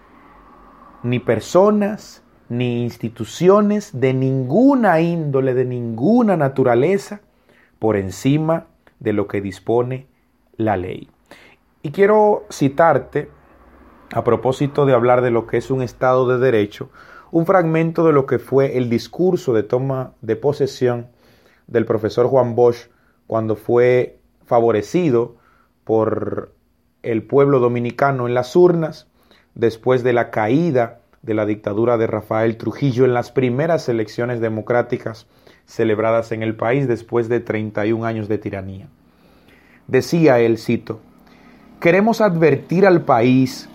ni 1.03 1.19
personas, 1.19 2.23
ni 2.49 2.83
instituciones 2.83 4.01
de 4.01 4.15
ninguna 4.15 5.01
índole, 5.01 5.55
de 5.55 5.65
ninguna 5.65 6.37
naturaleza, 6.37 7.21
por 7.79 7.97
encima 7.97 8.67
de 8.99 9.13
lo 9.13 9.27
que 9.27 9.41
dispone 9.41 10.07
la 10.57 10.77
ley. 10.77 11.09
Y 11.83 11.93
quiero 11.93 12.45
citarte, 12.51 13.31
a 14.13 14.23
propósito 14.23 14.85
de 14.85 14.93
hablar 14.93 15.23
de 15.23 15.31
lo 15.31 15.47
que 15.47 15.57
es 15.57 15.71
un 15.71 15.81
Estado 15.81 16.29
de 16.29 16.39
Derecho, 16.39 16.91
un 17.31 17.47
fragmento 17.47 18.07
de 18.07 18.13
lo 18.13 18.27
que 18.27 18.39
fue 18.39 18.77
el 18.77 18.91
discurso 18.91 19.55
de 19.55 19.63
toma 19.63 20.13
de 20.21 20.37
posesión 20.37 21.09
del 21.69 21.87
profesor 21.87 22.27
Juan 22.27 22.55
Bosch 22.55 22.89
cuando 23.27 23.57
fue 23.57 24.19
favorecido 24.45 25.37
por 25.85 26.53
el 27.03 27.23
pueblo 27.23 27.61
dominicano 27.61 28.29
en 28.29 28.35
las 28.35 28.55
urnas 28.57 29.07
después 29.55 30.03
de 30.03 30.13
la 30.13 30.31
caída 30.31 31.01
de 31.23 31.33
la 31.33 31.47
dictadura 31.47 31.97
de 31.97 32.07
Rafael 32.07 32.59
Trujillo 32.59 33.07
en 33.07 33.15
las 33.15 33.31
primeras 33.31 33.89
elecciones 33.89 34.41
democráticas 34.41 35.27
celebradas 35.65 36.31
en 36.33 36.43
el 36.43 36.57
país 36.57 36.89
después 36.89 37.31
de 37.31 37.41
31 37.41 38.05
años 38.05 38.29
de 38.29 38.37
tiranía. 38.37 38.89
Decía 39.87 40.41
él, 40.41 40.59
cito, 40.59 41.01
queremos 41.81 42.21
advertir 42.21 42.87
al 42.87 43.03
país 43.03 43.69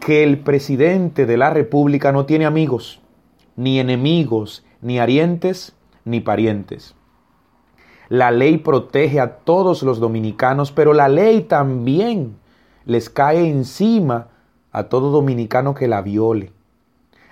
que 0.00 0.24
el 0.24 0.38
presidente 0.38 1.26
de 1.26 1.36
la 1.36 1.50
República 1.50 2.10
no 2.10 2.24
tiene 2.24 2.46
amigos, 2.46 3.00
ni 3.56 3.78
enemigos, 3.78 4.64
ni 4.80 4.98
arientes, 4.98 5.74
ni 6.04 6.20
parientes. 6.20 6.94
La 8.08 8.30
ley 8.30 8.58
protege 8.58 9.20
a 9.20 9.36
todos 9.36 9.82
los 9.82 10.00
dominicanos, 10.00 10.72
pero 10.72 10.92
la 10.94 11.08
ley 11.08 11.42
también 11.42 12.36
les 12.84 13.10
cae 13.10 13.48
encima 13.48 14.28
a 14.72 14.84
todo 14.84 15.10
dominicano 15.10 15.74
que 15.74 15.88
la 15.88 16.00
viole. 16.00 16.52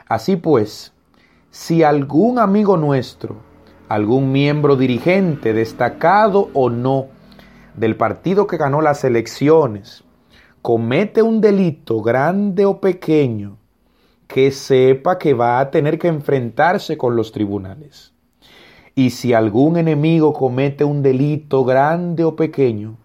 Así 0.07 0.37
pues, 0.37 0.93
si 1.51 1.83
algún 1.83 2.39
amigo 2.39 2.77
nuestro, 2.77 3.37
algún 3.89 4.33
miembro 4.33 4.77
dirigente, 4.77 5.55
destacado 5.55 6.51
o 6.53 6.69
no, 6.69 7.07
del 7.75 7.97
partido 7.97 8.47
que 8.47 8.59
ganó 8.59 8.81
las 8.81 9.03
elecciones, 9.05 10.05
comete 10.63 11.23
un 11.23 11.41
delito 11.41 12.03
grande 12.03 12.67
o 12.67 12.81
pequeño, 12.81 13.57
que 14.27 14.51
sepa 14.51 15.19
que 15.19 15.35
va 15.35 15.59
a 15.59 15.71
tener 15.71 15.99
que 15.99 16.09
enfrentarse 16.09 16.97
con 16.97 17.17
los 17.17 17.33
tribunales. 17.33 18.13
Y 18.95 19.11
si 19.11 19.33
algún 19.33 19.77
enemigo 19.77 20.33
comete 20.33 20.85
un 20.85 21.03
delito 21.03 21.65
grande 21.65 22.25
o 22.25 22.37
pequeño, 22.37 22.97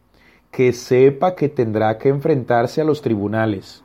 que 0.52 0.74
sepa 0.74 1.36
que 1.36 1.50
tendrá 1.50 1.98
que 1.98 2.10
enfrentarse 2.10 2.82
a 2.82 2.86
los 2.86 3.02
tribunales. 3.02 3.84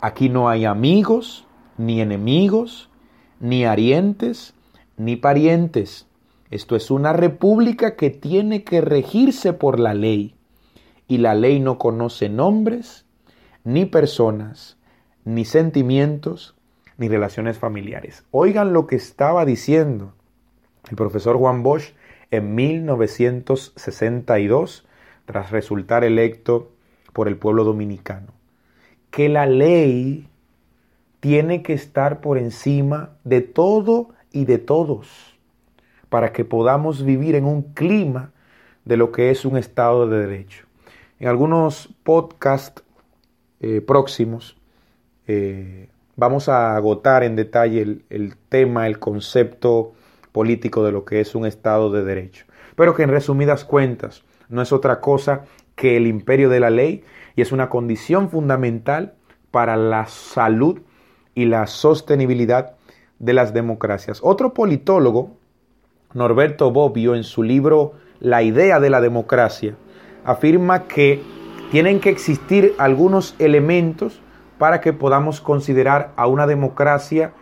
Aquí 0.00 0.28
no 0.28 0.48
hay 0.48 0.64
amigos, 0.64 1.46
ni 1.78 2.00
enemigos, 2.00 2.90
ni 3.40 3.64
arientes, 3.64 4.54
ni 4.96 5.16
parientes. 5.16 6.06
Esto 6.50 6.76
es 6.76 6.90
una 6.90 7.12
república 7.12 7.96
que 7.96 8.10
tiene 8.10 8.64
que 8.64 8.80
regirse 8.80 9.52
por 9.52 9.78
la 9.78 9.94
ley. 9.94 10.34
Y 11.12 11.18
la 11.18 11.34
ley 11.34 11.60
no 11.60 11.76
conoce 11.76 12.30
nombres, 12.30 13.04
ni 13.64 13.84
personas, 13.84 14.78
ni 15.26 15.44
sentimientos, 15.44 16.56
ni 16.96 17.08
relaciones 17.08 17.58
familiares. 17.58 18.24
Oigan 18.30 18.72
lo 18.72 18.86
que 18.86 18.96
estaba 18.96 19.44
diciendo 19.44 20.14
el 20.88 20.96
profesor 20.96 21.36
Juan 21.36 21.62
Bosch 21.62 21.92
en 22.30 22.54
1962 22.54 24.86
tras 25.26 25.50
resultar 25.50 26.02
electo 26.02 26.72
por 27.12 27.28
el 27.28 27.36
pueblo 27.36 27.64
dominicano. 27.64 28.32
Que 29.10 29.28
la 29.28 29.44
ley 29.44 30.30
tiene 31.20 31.62
que 31.62 31.74
estar 31.74 32.22
por 32.22 32.38
encima 32.38 33.10
de 33.24 33.42
todo 33.42 34.14
y 34.32 34.46
de 34.46 34.56
todos 34.56 35.38
para 36.08 36.32
que 36.32 36.46
podamos 36.46 37.04
vivir 37.04 37.34
en 37.34 37.44
un 37.44 37.60
clima 37.74 38.32
de 38.86 38.96
lo 38.96 39.12
que 39.12 39.30
es 39.30 39.44
un 39.44 39.58
Estado 39.58 40.08
de 40.08 40.26
Derecho. 40.26 40.71
En 41.22 41.28
algunos 41.28 41.88
podcasts 42.02 42.82
eh, 43.60 43.80
próximos 43.80 44.56
eh, 45.28 45.88
vamos 46.16 46.48
a 46.48 46.74
agotar 46.74 47.22
en 47.22 47.36
detalle 47.36 47.80
el, 47.80 48.04
el 48.10 48.36
tema, 48.48 48.88
el 48.88 48.98
concepto 48.98 49.92
político 50.32 50.84
de 50.84 50.90
lo 50.90 51.04
que 51.04 51.20
es 51.20 51.36
un 51.36 51.46
Estado 51.46 51.92
de 51.92 52.02
Derecho. 52.02 52.44
Pero 52.74 52.96
que 52.96 53.04
en 53.04 53.10
resumidas 53.10 53.64
cuentas, 53.64 54.24
no 54.48 54.62
es 54.62 54.72
otra 54.72 55.00
cosa 55.00 55.44
que 55.76 55.96
el 55.96 56.08
imperio 56.08 56.48
de 56.48 56.58
la 56.58 56.70
ley 56.70 57.04
y 57.36 57.42
es 57.42 57.52
una 57.52 57.68
condición 57.68 58.28
fundamental 58.28 59.14
para 59.52 59.76
la 59.76 60.06
salud 60.06 60.80
y 61.36 61.44
la 61.44 61.68
sostenibilidad 61.68 62.74
de 63.20 63.32
las 63.32 63.54
democracias. 63.54 64.18
Otro 64.24 64.54
politólogo, 64.54 65.36
Norberto 66.14 66.72
Bobbio, 66.72 67.14
en 67.14 67.22
su 67.22 67.44
libro 67.44 67.92
La 68.18 68.42
idea 68.42 68.80
de 68.80 68.90
la 68.90 69.00
democracia, 69.00 69.76
afirma 70.24 70.84
que 70.84 71.22
tienen 71.70 72.00
que 72.00 72.10
existir 72.10 72.74
algunos 72.78 73.34
elementos 73.38 74.20
para 74.58 74.80
que 74.80 74.92
podamos 74.92 75.40
considerar 75.40 76.12
a 76.16 76.26
una 76.26 76.46
democracia 76.46 77.32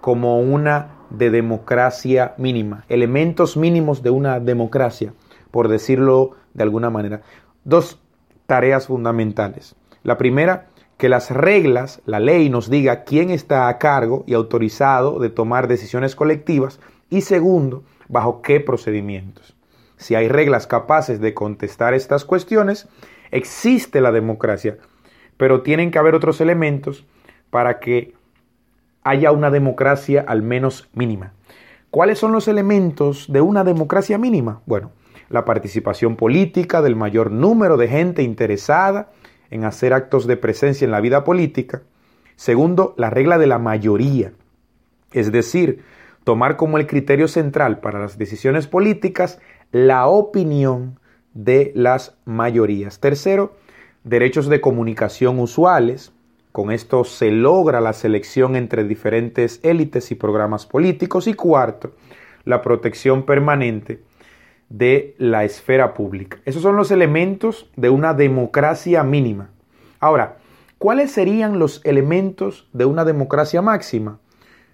como 0.00 0.40
una 0.40 0.96
de 1.10 1.30
democracia 1.30 2.34
mínima, 2.36 2.84
elementos 2.88 3.56
mínimos 3.56 4.02
de 4.02 4.10
una 4.10 4.40
democracia, 4.40 5.14
por 5.50 5.68
decirlo 5.68 6.32
de 6.54 6.62
alguna 6.64 6.90
manera. 6.90 7.22
Dos 7.64 8.00
tareas 8.46 8.88
fundamentales. 8.88 9.76
La 10.02 10.18
primera, 10.18 10.68
que 10.98 11.08
las 11.08 11.30
reglas, 11.30 12.00
la 12.06 12.20
ley 12.20 12.48
nos 12.48 12.70
diga 12.70 13.04
quién 13.04 13.30
está 13.30 13.68
a 13.68 13.78
cargo 13.78 14.24
y 14.26 14.34
autorizado 14.34 15.18
de 15.18 15.30
tomar 15.30 15.68
decisiones 15.68 16.16
colectivas. 16.16 16.80
Y 17.10 17.22
segundo, 17.22 17.84
bajo 18.08 18.42
qué 18.42 18.60
procedimientos. 18.60 19.55
Si 19.96 20.14
hay 20.14 20.28
reglas 20.28 20.66
capaces 20.66 21.20
de 21.20 21.34
contestar 21.34 21.94
estas 21.94 22.24
cuestiones, 22.24 22.88
existe 23.30 24.00
la 24.00 24.12
democracia, 24.12 24.76
pero 25.36 25.62
tienen 25.62 25.90
que 25.90 25.98
haber 25.98 26.14
otros 26.14 26.40
elementos 26.40 27.06
para 27.50 27.78
que 27.80 28.14
haya 29.02 29.30
una 29.32 29.50
democracia 29.50 30.24
al 30.26 30.42
menos 30.42 30.88
mínima. 30.92 31.32
¿Cuáles 31.90 32.18
son 32.18 32.32
los 32.32 32.48
elementos 32.48 33.32
de 33.32 33.40
una 33.40 33.64
democracia 33.64 34.18
mínima? 34.18 34.60
Bueno, 34.66 34.90
la 35.30 35.44
participación 35.44 36.16
política 36.16 36.82
del 36.82 36.96
mayor 36.96 37.30
número 37.30 37.76
de 37.76 37.88
gente 37.88 38.22
interesada 38.22 39.10
en 39.50 39.64
hacer 39.64 39.92
actos 39.92 40.26
de 40.26 40.36
presencia 40.36 40.84
en 40.84 40.90
la 40.90 41.00
vida 41.00 41.24
política. 41.24 41.82
Segundo, 42.34 42.94
la 42.98 43.10
regla 43.10 43.38
de 43.38 43.46
la 43.46 43.58
mayoría, 43.58 44.32
es 45.12 45.32
decir, 45.32 45.82
tomar 46.24 46.56
como 46.56 46.76
el 46.76 46.86
criterio 46.86 47.28
central 47.28 47.78
para 47.78 48.00
las 48.00 48.18
decisiones 48.18 48.66
políticas 48.66 49.38
la 49.72 50.06
opinión 50.06 50.98
de 51.34 51.72
las 51.74 52.16
mayorías. 52.24 53.00
Tercero, 53.00 53.54
derechos 54.04 54.48
de 54.48 54.60
comunicación 54.60 55.38
usuales. 55.38 56.12
Con 56.52 56.70
esto 56.70 57.04
se 57.04 57.30
logra 57.30 57.80
la 57.80 57.92
selección 57.92 58.56
entre 58.56 58.84
diferentes 58.84 59.60
élites 59.62 60.10
y 60.10 60.14
programas 60.14 60.64
políticos. 60.64 61.26
Y 61.26 61.34
cuarto, 61.34 61.92
la 62.44 62.62
protección 62.62 63.24
permanente 63.24 64.02
de 64.68 65.14
la 65.18 65.44
esfera 65.44 65.94
pública. 65.94 66.38
Esos 66.44 66.62
son 66.62 66.76
los 66.76 66.90
elementos 66.90 67.70
de 67.76 67.90
una 67.90 68.14
democracia 68.14 69.02
mínima. 69.04 69.50
Ahora, 70.00 70.38
¿cuáles 70.78 71.10
serían 71.12 71.58
los 71.58 71.80
elementos 71.84 72.68
de 72.72 72.84
una 72.84 73.04
democracia 73.04 73.62
máxima? 73.62 74.18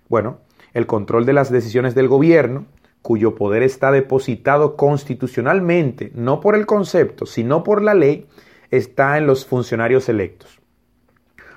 Bueno, 0.09 0.39
el 0.75 0.87
control 0.87 1.27
de 1.27 1.33
las 1.33 1.51
decisiones 1.51 1.95
del 1.95 2.09
gobierno, 2.09 2.67
cuyo 3.03 3.35
poder 3.35 3.65
está 3.65 3.91
depositado 3.91 4.77
constitucionalmente, 4.77 6.13
no 6.15 6.41
por 6.41 6.55
el 6.55 6.67
concepto, 6.67 7.27
sino 7.27 7.65
por 7.65 7.83
la 7.83 7.95
ley, 7.95 8.27
está 8.71 9.19
en 9.19 9.27
los 9.27 9.45
funcionarios 9.45 10.09
electos. 10.09 10.61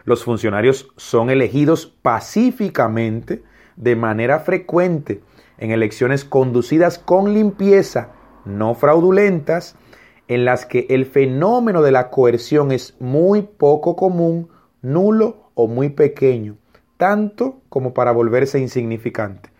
Los 0.03 0.23
funcionarios 0.23 0.91
son 0.97 1.29
elegidos 1.29 1.85
pacíficamente, 1.85 3.43
de 3.75 3.95
manera 3.95 4.39
frecuente, 4.39 5.21
en 5.57 5.71
elecciones 5.71 6.25
conducidas 6.25 6.99
con 6.99 7.33
limpieza, 7.33 8.11
no 8.43 8.73
fraudulentas, 8.75 9.75
en 10.27 10.45
las 10.45 10.65
que 10.65 10.87
el 10.89 11.05
fenómeno 11.05 11.83
de 11.83 11.91
la 11.91 12.09
coerción 12.09 12.71
es 12.71 12.95
muy 12.99 13.43
poco 13.43 13.95
común, 13.95 14.49
nulo 14.81 15.51
o 15.53 15.67
muy 15.67 15.89
pequeño, 15.89 16.57
tanto 16.97 17.61
como 17.69 17.93
para 17.93 18.11
volverse 18.11 18.59
insignificante 18.59 19.54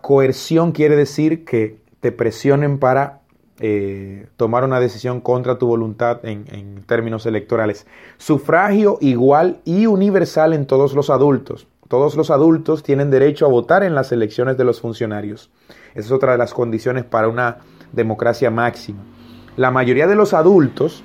coerción 0.00 0.72
quiere 0.72 0.96
decir 0.96 1.44
que 1.44 1.78
te 2.00 2.12
presionen 2.12 2.78
para 2.78 3.20
eh, 3.60 4.26
tomar 4.36 4.64
una 4.64 4.80
decisión 4.80 5.20
contra 5.20 5.58
tu 5.58 5.66
voluntad 5.66 6.24
en, 6.24 6.44
en 6.50 6.82
términos 6.84 7.24
electorales. 7.26 7.86
Sufragio 8.18 8.98
igual 9.00 9.60
y 9.64 9.86
universal 9.86 10.54
en 10.54 10.66
todos 10.66 10.94
los 10.94 11.08
adultos. 11.08 11.68
Todos 11.88 12.16
los 12.16 12.30
adultos 12.30 12.82
tienen 12.82 13.10
derecho 13.10 13.46
a 13.46 13.50
votar 13.50 13.84
en 13.84 13.94
las 13.94 14.10
elecciones 14.10 14.56
de 14.56 14.64
los 14.64 14.80
funcionarios. 14.80 15.50
Esa 15.94 16.06
es 16.06 16.10
otra 16.10 16.32
de 16.32 16.38
las 16.38 16.52
condiciones 16.52 17.04
para 17.04 17.28
una 17.28 17.58
democracia 17.92 18.50
máxima. 18.50 19.04
La 19.56 19.70
mayoría 19.70 20.08
de 20.08 20.16
los 20.16 20.34
adultos 20.34 21.04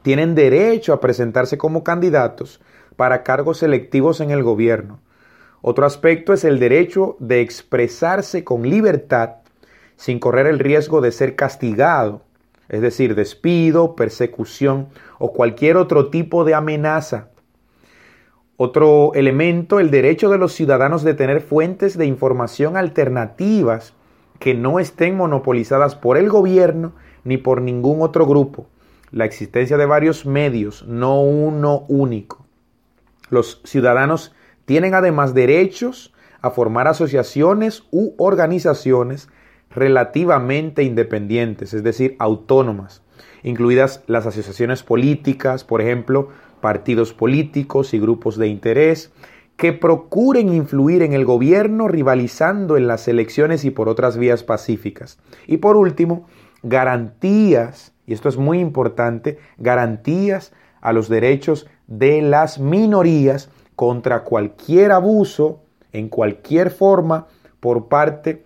tienen 0.00 0.34
derecho 0.34 0.94
a 0.94 1.00
presentarse 1.00 1.58
como 1.58 1.84
candidatos 1.84 2.60
para 2.96 3.22
cargos 3.22 3.62
electivos 3.62 4.20
en 4.20 4.30
el 4.30 4.42
gobierno. 4.42 5.00
Otro 5.68 5.84
aspecto 5.84 6.32
es 6.32 6.44
el 6.44 6.60
derecho 6.60 7.16
de 7.18 7.40
expresarse 7.40 8.44
con 8.44 8.70
libertad 8.70 9.38
sin 9.96 10.20
correr 10.20 10.46
el 10.46 10.60
riesgo 10.60 11.00
de 11.00 11.10
ser 11.10 11.34
castigado, 11.34 12.22
es 12.68 12.82
decir, 12.82 13.16
despido, 13.16 13.96
persecución 13.96 14.86
o 15.18 15.32
cualquier 15.32 15.76
otro 15.76 16.08
tipo 16.08 16.44
de 16.44 16.54
amenaza. 16.54 17.30
Otro 18.56 19.10
elemento, 19.14 19.80
el 19.80 19.90
derecho 19.90 20.30
de 20.30 20.38
los 20.38 20.52
ciudadanos 20.52 21.02
de 21.02 21.14
tener 21.14 21.40
fuentes 21.40 21.98
de 21.98 22.06
información 22.06 22.76
alternativas 22.76 23.92
que 24.38 24.54
no 24.54 24.78
estén 24.78 25.16
monopolizadas 25.16 25.96
por 25.96 26.16
el 26.16 26.28
gobierno 26.28 26.92
ni 27.24 27.38
por 27.38 27.60
ningún 27.60 28.02
otro 28.02 28.24
grupo. 28.24 28.68
La 29.10 29.24
existencia 29.24 29.76
de 29.76 29.86
varios 29.86 30.26
medios, 30.26 30.86
no 30.86 31.20
uno 31.22 31.86
único. 31.88 32.46
Los 33.30 33.60
ciudadanos 33.64 34.32
tienen 34.66 34.94
además 34.94 35.32
derechos 35.32 36.12
a 36.42 36.50
formar 36.50 36.86
asociaciones 36.86 37.84
u 37.90 38.12
organizaciones 38.18 39.28
relativamente 39.70 40.82
independientes, 40.82 41.72
es 41.74 41.82
decir, 41.82 42.16
autónomas, 42.18 43.02
incluidas 43.42 44.02
las 44.06 44.26
asociaciones 44.26 44.82
políticas, 44.82 45.64
por 45.64 45.80
ejemplo, 45.80 46.28
partidos 46.60 47.12
políticos 47.12 47.94
y 47.94 47.98
grupos 47.98 48.36
de 48.36 48.48
interés, 48.48 49.12
que 49.56 49.72
procuren 49.72 50.52
influir 50.52 51.02
en 51.02 51.14
el 51.14 51.24
gobierno 51.24 51.88
rivalizando 51.88 52.76
en 52.76 52.86
las 52.86 53.08
elecciones 53.08 53.64
y 53.64 53.70
por 53.70 53.88
otras 53.88 54.18
vías 54.18 54.42
pacíficas. 54.42 55.18
Y 55.46 55.58
por 55.58 55.76
último, 55.76 56.26
garantías, 56.62 57.92
y 58.06 58.12
esto 58.12 58.28
es 58.28 58.36
muy 58.36 58.58
importante, 58.58 59.38
garantías 59.56 60.52
a 60.80 60.92
los 60.92 61.08
derechos 61.08 61.66
de 61.86 62.20
las 62.20 62.58
minorías 62.58 63.50
contra 63.76 64.24
cualquier 64.24 64.90
abuso 64.90 65.62
en 65.92 66.08
cualquier 66.08 66.70
forma 66.70 67.26
por 67.60 67.88
parte 67.88 68.44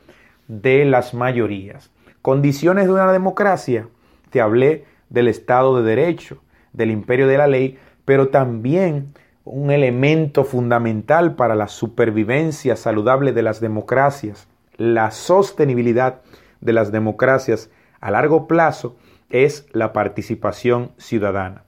de 0.49 0.85
las 0.85 1.15
mayorías. 1.15 1.91
Condiciones 2.21 2.87
de 2.87 2.93
una 2.93 3.11
democracia. 3.13 3.89
Te 4.31 4.41
hablé 4.41 4.85
del 5.09 5.29
Estado 5.29 5.77
de 5.77 5.89
Derecho, 5.89 6.43
del 6.73 6.91
imperio 6.91 7.27
de 7.27 7.39
la 7.39 7.47
ley, 7.47 7.79
pero 8.05 8.29
también 8.29 9.15
un 9.45 9.71
elemento 9.71 10.45
fundamental 10.45 11.35
para 11.35 11.55
la 11.55 11.69
supervivencia 11.69 12.77
saludable 12.77 13.33
de 13.33 13.43
las 13.43 13.61
democracias, 13.61 14.49
la 14.77 15.11
sostenibilidad 15.11 16.21
de 16.61 16.73
las 16.73 16.93
democracias 16.93 17.71
a 18.01 18.11
largo 18.11 18.47
plazo 18.47 18.97
es 19.31 19.67
la 19.73 19.93
participación 19.93 20.93
ciudadana. 20.99 21.65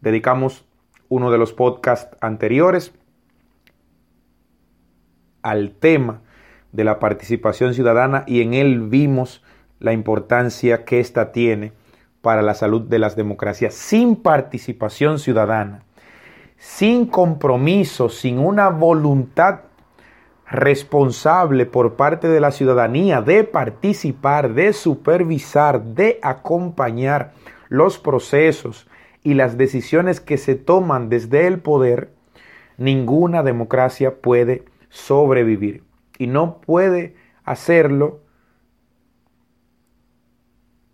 Dedicamos 0.00 0.64
uno 1.08 1.30
de 1.30 1.38
los 1.38 1.52
podcasts 1.52 2.16
anteriores 2.20 2.92
al 5.44 5.72
tema 5.72 6.22
de 6.72 6.82
la 6.82 6.98
participación 6.98 7.74
ciudadana 7.74 8.24
y 8.26 8.40
en 8.40 8.54
él 8.54 8.80
vimos 8.88 9.44
la 9.78 9.92
importancia 9.92 10.84
que 10.84 10.98
ésta 10.98 11.30
tiene 11.30 11.72
para 12.20 12.42
la 12.42 12.54
salud 12.54 12.80
de 12.82 12.98
las 12.98 13.14
democracias. 13.14 13.74
Sin 13.74 14.16
participación 14.16 15.18
ciudadana, 15.20 15.84
sin 16.56 17.06
compromiso, 17.06 18.08
sin 18.08 18.38
una 18.38 18.70
voluntad 18.70 19.60
responsable 20.50 21.66
por 21.66 21.94
parte 21.94 22.28
de 22.28 22.40
la 22.40 22.50
ciudadanía 22.50 23.20
de 23.20 23.44
participar, 23.44 24.54
de 24.54 24.72
supervisar, 24.72 25.82
de 25.82 26.18
acompañar 26.22 27.32
los 27.68 27.98
procesos 27.98 28.88
y 29.22 29.34
las 29.34 29.58
decisiones 29.58 30.20
que 30.20 30.38
se 30.38 30.54
toman 30.54 31.08
desde 31.10 31.46
el 31.46 31.60
poder, 31.60 32.10
ninguna 32.78 33.42
democracia 33.42 34.16
puede 34.20 34.64
sobrevivir. 34.94 35.82
Y 36.18 36.28
no 36.28 36.60
puede 36.60 37.16
hacerlo. 37.42 38.20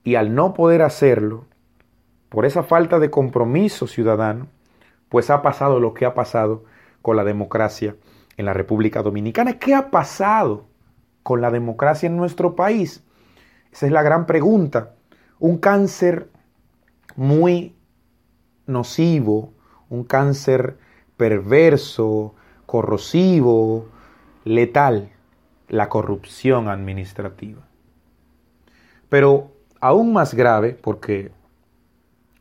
Y 0.02 0.14
al 0.14 0.34
no 0.34 0.54
poder 0.54 0.80
hacerlo, 0.80 1.44
por 2.30 2.46
esa 2.46 2.62
falta 2.62 2.98
de 2.98 3.10
compromiso 3.10 3.86
ciudadano, 3.86 4.48
pues 5.10 5.28
ha 5.28 5.42
pasado 5.42 5.78
lo 5.80 5.92
que 5.92 6.06
ha 6.06 6.14
pasado 6.14 6.64
con 7.02 7.16
la 7.16 7.24
democracia 7.24 7.96
en 8.38 8.46
la 8.46 8.54
República 8.54 9.02
Dominicana. 9.02 9.58
¿Qué 9.58 9.74
ha 9.74 9.90
pasado 9.90 10.66
con 11.22 11.42
la 11.42 11.50
democracia 11.50 12.06
en 12.06 12.16
nuestro 12.16 12.56
país? 12.56 13.04
Esa 13.70 13.86
es 13.86 13.92
la 13.92 14.02
gran 14.02 14.24
pregunta. 14.24 14.94
Un 15.38 15.58
cáncer 15.58 16.30
muy 17.16 17.76
nocivo, 18.66 19.52
un 19.90 20.04
cáncer 20.04 20.78
perverso, 21.18 22.34
corrosivo, 22.70 23.88
letal, 24.44 25.11
la 25.68 25.88
corrupción 25.88 26.68
administrativa. 26.68 27.66
Pero 29.09 29.50
aún 29.80 30.12
más 30.12 30.35
grave, 30.35 30.78
porque 30.80 31.33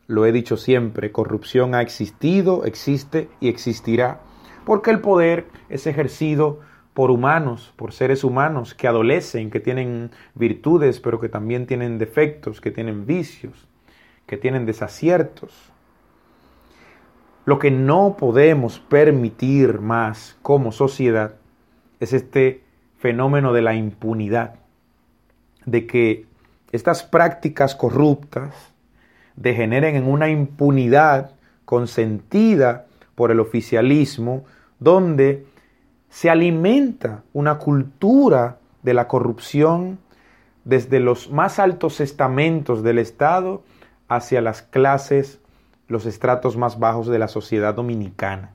lo 0.06 0.26
he 0.26 0.30
dicho 0.30 0.56
siempre, 0.56 1.10
corrupción 1.10 1.74
ha 1.74 1.82
existido, 1.82 2.64
existe 2.64 3.28
y 3.40 3.48
existirá, 3.48 4.20
porque 4.64 4.92
el 4.92 5.00
poder 5.00 5.48
es 5.68 5.88
ejercido 5.88 6.60
por 6.94 7.10
humanos, 7.10 7.72
por 7.74 7.92
seres 7.92 8.22
humanos 8.22 8.72
que 8.72 8.86
adolecen, 8.86 9.50
que 9.50 9.58
tienen 9.58 10.12
virtudes, 10.36 11.00
pero 11.00 11.18
que 11.18 11.28
también 11.28 11.66
tienen 11.66 11.98
defectos, 11.98 12.60
que 12.60 12.70
tienen 12.70 13.04
vicios, 13.04 13.66
que 14.26 14.36
tienen 14.36 14.64
desaciertos. 14.64 15.69
Lo 17.44 17.58
que 17.58 17.70
no 17.70 18.16
podemos 18.18 18.78
permitir 18.78 19.80
más 19.80 20.36
como 20.42 20.72
sociedad 20.72 21.34
es 21.98 22.12
este 22.12 22.62
fenómeno 22.98 23.52
de 23.52 23.62
la 23.62 23.74
impunidad, 23.74 24.56
de 25.64 25.86
que 25.86 26.26
estas 26.72 27.02
prácticas 27.02 27.74
corruptas 27.74 28.54
degeneren 29.36 29.96
en 29.96 30.06
una 30.06 30.28
impunidad 30.28 31.32
consentida 31.64 32.86
por 33.14 33.30
el 33.30 33.40
oficialismo 33.40 34.44
donde 34.78 35.46
se 36.08 36.28
alimenta 36.28 37.22
una 37.32 37.58
cultura 37.58 38.58
de 38.82 38.94
la 38.94 39.08
corrupción 39.08 39.98
desde 40.64 41.00
los 41.00 41.30
más 41.30 41.58
altos 41.58 42.00
estamentos 42.00 42.82
del 42.82 42.98
Estado 42.98 43.62
hacia 44.08 44.40
las 44.40 44.62
clases, 44.62 45.40
los 45.90 46.06
estratos 46.06 46.56
más 46.56 46.78
bajos 46.78 47.08
de 47.08 47.18
la 47.18 47.26
sociedad 47.26 47.74
dominicana. 47.74 48.52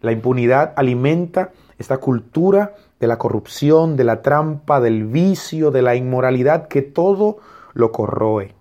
La 0.00 0.10
impunidad 0.10 0.72
alimenta 0.76 1.52
esta 1.78 1.98
cultura 1.98 2.74
de 2.98 3.06
la 3.06 3.18
corrupción, 3.18 3.96
de 3.96 4.04
la 4.04 4.22
trampa, 4.22 4.80
del 4.80 5.04
vicio, 5.04 5.70
de 5.70 5.82
la 5.82 5.94
inmoralidad 5.96 6.68
que 6.68 6.80
todo 6.80 7.38
lo 7.74 7.92
corroe. 7.92 8.54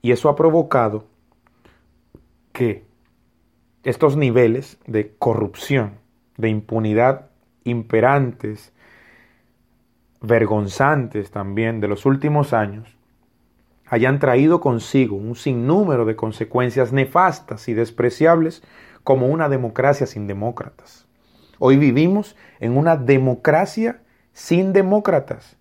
Y 0.00 0.12
eso 0.12 0.30
ha 0.30 0.36
provocado 0.36 1.04
que 2.52 2.84
estos 3.82 4.16
niveles 4.16 4.78
de 4.86 5.14
corrupción, 5.18 5.98
de 6.38 6.48
impunidad 6.48 7.26
imperantes, 7.64 8.72
vergonzantes 10.22 11.30
también 11.30 11.80
de 11.80 11.88
los 11.88 12.06
últimos 12.06 12.54
años, 12.54 12.96
hayan 13.90 14.20
traído 14.20 14.60
consigo 14.60 15.16
un 15.16 15.34
sinnúmero 15.34 16.04
de 16.04 16.14
consecuencias 16.14 16.92
nefastas 16.92 17.68
y 17.68 17.74
despreciables 17.74 18.62
como 19.02 19.26
una 19.26 19.48
democracia 19.48 20.06
sin 20.06 20.28
demócratas. 20.28 21.06
Hoy 21.58 21.76
vivimos 21.76 22.36
en 22.60 22.76
una 22.76 22.96
democracia 22.96 24.00
sin 24.32 24.72
demócratas, 24.72 25.56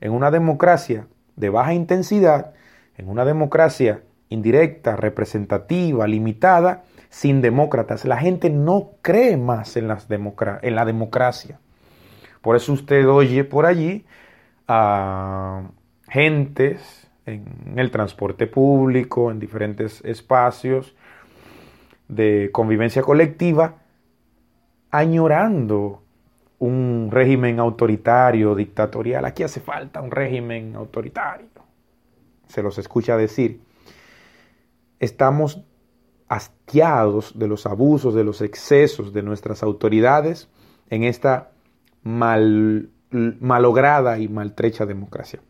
en 0.00 0.12
una 0.12 0.30
democracia 0.30 1.06
de 1.36 1.50
baja 1.50 1.74
intensidad, 1.74 2.54
en 2.96 3.10
una 3.10 3.26
democracia 3.26 4.02
indirecta, 4.30 4.96
representativa, 4.96 6.06
limitada, 6.06 6.84
sin 7.10 7.42
demócratas. 7.42 8.06
La 8.06 8.16
gente 8.16 8.48
no 8.48 8.92
cree 9.02 9.36
más 9.36 9.76
en, 9.76 9.88
las 9.88 10.08
en 10.10 10.74
la 10.74 10.84
democracia. 10.86 11.60
Por 12.40 12.56
eso 12.56 12.72
usted 12.72 13.06
oye 13.06 13.44
por 13.44 13.66
allí 13.66 14.06
a 14.66 15.64
gentes 16.08 17.01
en 17.26 17.74
el 17.76 17.90
transporte 17.90 18.46
público, 18.46 19.30
en 19.30 19.38
diferentes 19.38 20.04
espacios 20.04 20.94
de 22.08 22.50
convivencia 22.52 23.02
colectiva, 23.02 23.76
añorando 24.90 26.02
un 26.58 27.08
régimen 27.10 27.58
autoritario, 27.58 28.54
dictatorial. 28.54 29.24
Aquí 29.24 29.42
hace 29.42 29.60
falta 29.60 30.00
un 30.00 30.10
régimen 30.10 30.76
autoritario. 30.76 31.48
Se 32.46 32.62
los 32.62 32.78
escucha 32.78 33.16
decir. 33.16 33.60
Estamos 35.00 35.64
hastiados 36.28 37.38
de 37.38 37.48
los 37.48 37.66
abusos, 37.66 38.14
de 38.14 38.24
los 38.24 38.40
excesos 38.40 39.12
de 39.12 39.22
nuestras 39.22 39.62
autoridades 39.62 40.48
en 40.88 41.02
esta 41.02 41.50
mal, 42.02 42.90
malograda 43.10 44.18
y 44.18 44.28
maltrecha 44.28 44.86
democracia. 44.86 45.40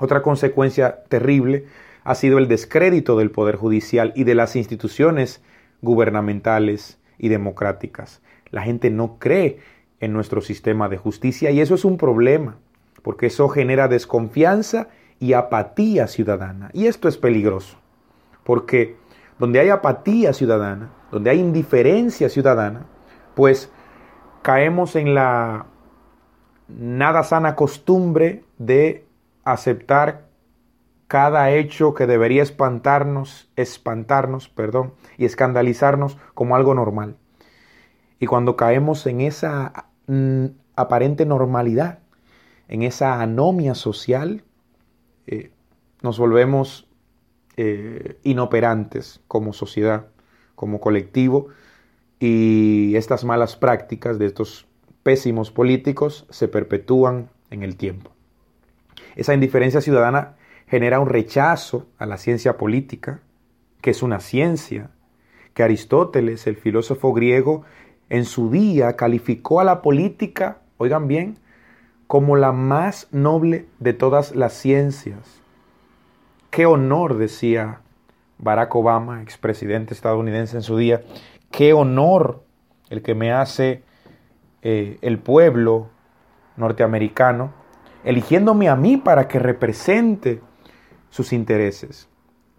Otra 0.00 0.22
consecuencia 0.22 1.04
terrible 1.08 1.66
ha 2.04 2.14
sido 2.14 2.38
el 2.38 2.48
descrédito 2.48 3.18
del 3.18 3.30
Poder 3.30 3.56
Judicial 3.56 4.12
y 4.16 4.24
de 4.24 4.34
las 4.34 4.56
instituciones 4.56 5.42
gubernamentales 5.82 6.98
y 7.18 7.28
democráticas. 7.28 8.22
La 8.50 8.62
gente 8.62 8.90
no 8.90 9.18
cree 9.18 9.58
en 10.00 10.14
nuestro 10.14 10.40
sistema 10.40 10.88
de 10.88 10.96
justicia 10.96 11.50
y 11.50 11.60
eso 11.60 11.74
es 11.74 11.84
un 11.84 11.98
problema, 11.98 12.56
porque 13.02 13.26
eso 13.26 13.48
genera 13.50 13.88
desconfianza 13.88 14.88
y 15.18 15.34
apatía 15.34 16.06
ciudadana. 16.06 16.70
Y 16.72 16.86
esto 16.86 17.06
es 17.06 17.18
peligroso, 17.18 17.76
porque 18.42 18.96
donde 19.38 19.60
hay 19.60 19.68
apatía 19.68 20.32
ciudadana, 20.32 20.90
donde 21.12 21.28
hay 21.28 21.40
indiferencia 21.40 22.30
ciudadana, 22.30 22.86
pues 23.34 23.70
caemos 24.40 24.96
en 24.96 25.14
la 25.14 25.66
nada 26.68 27.22
sana 27.22 27.54
costumbre 27.54 28.44
de 28.56 29.04
aceptar 29.52 30.28
cada 31.10 31.50
hecho 31.50 31.92
que 31.94 32.06
debería 32.06 32.42
espantarnos, 32.42 33.50
espantarnos, 33.56 34.48
perdón, 34.48 34.94
y 35.18 35.24
escandalizarnos 35.24 36.18
como 36.34 36.54
algo 36.54 36.74
normal. 36.74 37.16
Y 38.20 38.26
cuando 38.26 38.54
caemos 38.54 39.06
en 39.06 39.20
esa 39.20 39.86
mm, 40.06 40.46
aparente 40.76 41.26
normalidad, 41.26 41.98
en 42.68 42.82
esa 42.82 43.20
anomia 43.20 43.74
social, 43.74 44.44
eh, 45.26 45.50
nos 46.02 46.18
volvemos 46.18 46.88
eh, 47.56 48.18
inoperantes 48.22 49.20
como 49.26 49.52
sociedad, 49.52 50.06
como 50.54 50.80
colectivo, 50.80 51.48
y 52.20 52.94
estas 52.94 53.24
malas 53.24 53.56
prácticas 53.56 54.18
de 54.18 54.26
estos 54.26 54.68
pésimos 55.02 55.50
políticos 55.50 56.26
se 56.30 56.46
perpetúan 56.46 57.30
en 57.50 57.64
el 57.64 57.76
tiempo. 57.76 58.12
Esa 59.20 59.34
indiferencia 59.34 59.82
ciudadana 59.82 60.36
genera 60.66 60.98
un 60.98 61.06
rechazo 61.06 61.86
a 61.98 62.06
la 62.06 62.16
ciencia 62.16 62.56
política, 62.56 63.20
que 63.82 63.90
es 63.90 64.02
una 64.02 64.18
ciencia, 64.18 64.92
que 65.52 65.62
Aristóteles, 65.62 66.46
el 66.46 66.56
filósofo 66.56 67.12
griego, 67.12 67.64
en 68.08 68.24
su 68.24 68.50
día 68.50 68.96
calificó 68.96 69.60
a 69.60 69.64
la 69.64 69.82
política, 69.82 70.62
oigan 70.78 71.06
bien, 71.06 71.36
como 72.06 72.34
la 72.36 72.52
más 72.52 73.08
noble 73.12 73.66
de 73.78 73.92
todas 73.92 74.34
las 74.34 74.54
ciencias. 74.54 75.42
Qué 76.48 76.64
honor, 76.64 77.18
decía 77.18 77.82
Barack 78.38 78.74
Obama, 78.74 79.20
expresidente 79.20 79.92
estadounidense 79.92 80.56
en 80.56 80.62
su 80.62 80.78
día, 80.78 81.02
qué 81.50 81.74
honor 81.74 82.42
el 82.88 83.02
que 83.02 83.14
me 83.14 83.32
hace 83.32 83.82
eh, 84.62 84.96
el 85.02 85.18
pueblo 85.18 85.90
norteamericano, 86.56 87.59
eligiéndome 88.04 88.68
a 88.68 88.76
mí 88.76 88.96
para 88.96 89.28
que 89.28 89.38
represente 89.38 90.40
sus 91.10 91.32
intereses. 91.32 92.08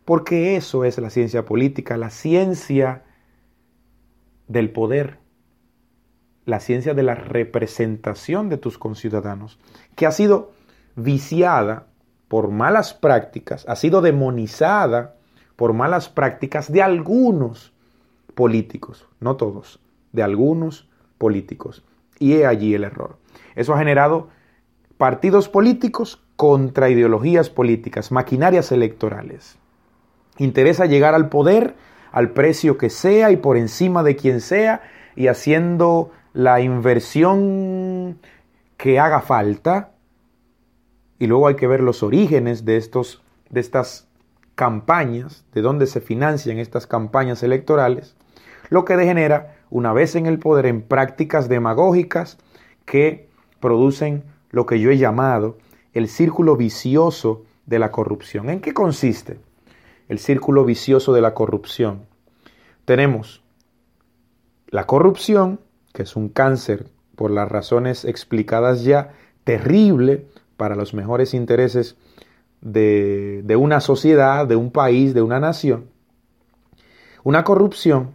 Porque 0.06 0.56
eso 0.56 0.84
es 0.84 0.98
la 0.98 1.10
ciencia 1.10 1.46
política, 1.46 1.98
la 1.98 2.10
ciencia 2.10 3.04
del 4.48 4.72
poder 4.72 5.22
la 6.46 6.60
ciencia 6.60 6.94
de 6.94 7.04
la 7.04 7.16
representación 7.16 8.50
de 8.50 8.58
tus 8.58 8.78
conciudadanos, 8.78 9.60
que 9.96 10.06
ha 10.06 10.12
sido 10.12 10.52
viciada 10.96 11.88
por 12.28 12.50
malas 12.50 12.94
prácticas, 12.94 13.66
ha 13.68 13.76
sido 13.76 14.02
demonizada 14.02 15.16
por 15.56 15.74
malas 15.74 16.10
prácticas 16.10 16.72
de 16.72 16.82
algunos 16.82 17.74
políticos, 18.34 19.08
no 19.20 19.36
todos, 19.36 19.80
de 20.12 20.24
algunos 20.24 20.90
políticos. 21.18 21.84
Y 22.18 22.34
he 22.34 22.46
allí 22.46 22.74
el 22.74 22.84
error. 22.84 23.18
Eso 23.56 23.74
ha 23.74 23.78
generado 23.78 24.30
partidos 25.02 25.50
políticos 25.50 26.22
contra 26.36 26.92
ideologías 26.92 27.50
políticas, 27.50 28.12
maquinarias 28.12 28.72
electorales. 28.72 29.58
Interesa 30.38 30.86
llegar 30.86 31.16
al 31.16 31.28
poder 31.28 31.74
al 32.12 32.30
precio 32.34 32.78
que 32.78 32.92
sea 32.92 33.32
y 33.32 33.38
por 33.38 33.58
encima 33.58 34.04
de 34.04 34.16
quien 34.16 34.42
sea 34.42 34.84
y 35.16 35.26
haciendo 35.26 36.12
la 36.34 36.62
inversión 36.62 38.20
que 38.78 39.00
haga 39.00 39.22
falta 39.22 39.94
y 41.18 41.26
luego 41.26 41.48
hay 41.48 41.56
que 41.56 41.66
ver 41.66 41.82
los 41.82 42.04
orígenes 42.04 42.64
de, 42.64 42.78
estos, 42.78 43.24
de 43.50 43.60
estas 43.60 44.08
campañas, 44.54 45.46
de 45.52 45.64
dónde 45.64 45.88
se 45.88 46.00
financian 46.00 46.60
estas 46.60 46.86
campañas 46.86 47.42
electorales, 47.42 48.16
lo 48.70 48.86
que 48.86 48.98
degenera, 48.98 49.56
una 49.72 49.94
vez 49.94 50.16
en 50.16 50.28
el 50.28 50.38
poder, 50.38 50.68
en 50.68 50.84
prácticas 50.84 51.50
demagógicas 51.50 52.38
que 52.86 53.32
producen 53.60 54.26
lo 54.52 54.66
que 54.66 54.80
yo 54.80 54.92
he 54.92 54.98
llamado 54.98 55.58
el 55.94 56.08
círculo 56.08 56.56
vicioso 56.56 57.44
de 57.66 57.80
la 57.80 57.92
corrupción. 57.92 58.50
¿En 58.50 58.62
qué 58.62 58.74
consiste 58.74 59.40
el 60.08 60.20
círculo 60.20 60.66
vicioso 60.66 61.14
de 61.14 61.22
la 61.22 61.34
corrupción? 61.34 62.06
Tenemos 62.86 63.44
la 64.68 64.86
corrupción, 64.86 65.60
que 65.94 66.04
es 66.04 66.16
un 66.16 66.30
cáncer 66.30 66.88
por 67.16 67.32
las 67.32 67.50
razones 67.50 68.06
explicadas 68.06 68.84
ya, 68.84 69.14
terrible 69.44 70.28
para 70.58 70.76
los 70.76 70.94
mejores 70.94 71.34
intereses 71.34 71.98
de, 72.62 73.42
de 73.44 73.56
una 73.56 73.82
sociedad, 73.82 74.48
de 74.48 74.56
un 74.56 74.72
país, 74.72 75.14
de 75.14 75.22
una 75.22 75.40
nación. 75.40 75.90
Una 77.24 77.44
corrupción 77.44 78.12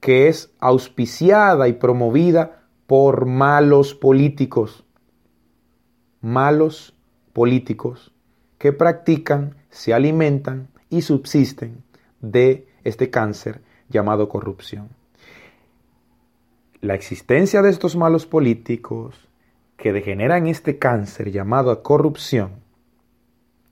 que 0.00 0.28
es 0.28 0.52
auspiciada 0.58 1.68
y 1.68 1.74
promovida 1.74 2.62
por 2.86 3.26
malos 3.26 3.94
políticos, 3.94 4.84
malos 6.20 6.94
políticos 7.32 8.12
que 8.58 8.72
practican, 8.72 9.56
se 9.70 9.94
alimentan 9.94 10.68
y 10.88 11.02
subsisten 11.02 11.82
de 12.20 12.66
este 12.84 13.10
cáncer 13.10 13.62
llamado 13.88 14.28
corrupción 14.28 14.90
la 16.80 16.94
existencia 16.94 17.60
de 17.62 17.70
estos 17.70 17.94
malos 17.96 18.26
políticos 18.26 19.28
que 19.76 19.92
degeneran 19.92 20.46
este 20.46 20.78
cáncer 20.78 21.30
llamado 21.30 21.82
corrupción 21.82 22.52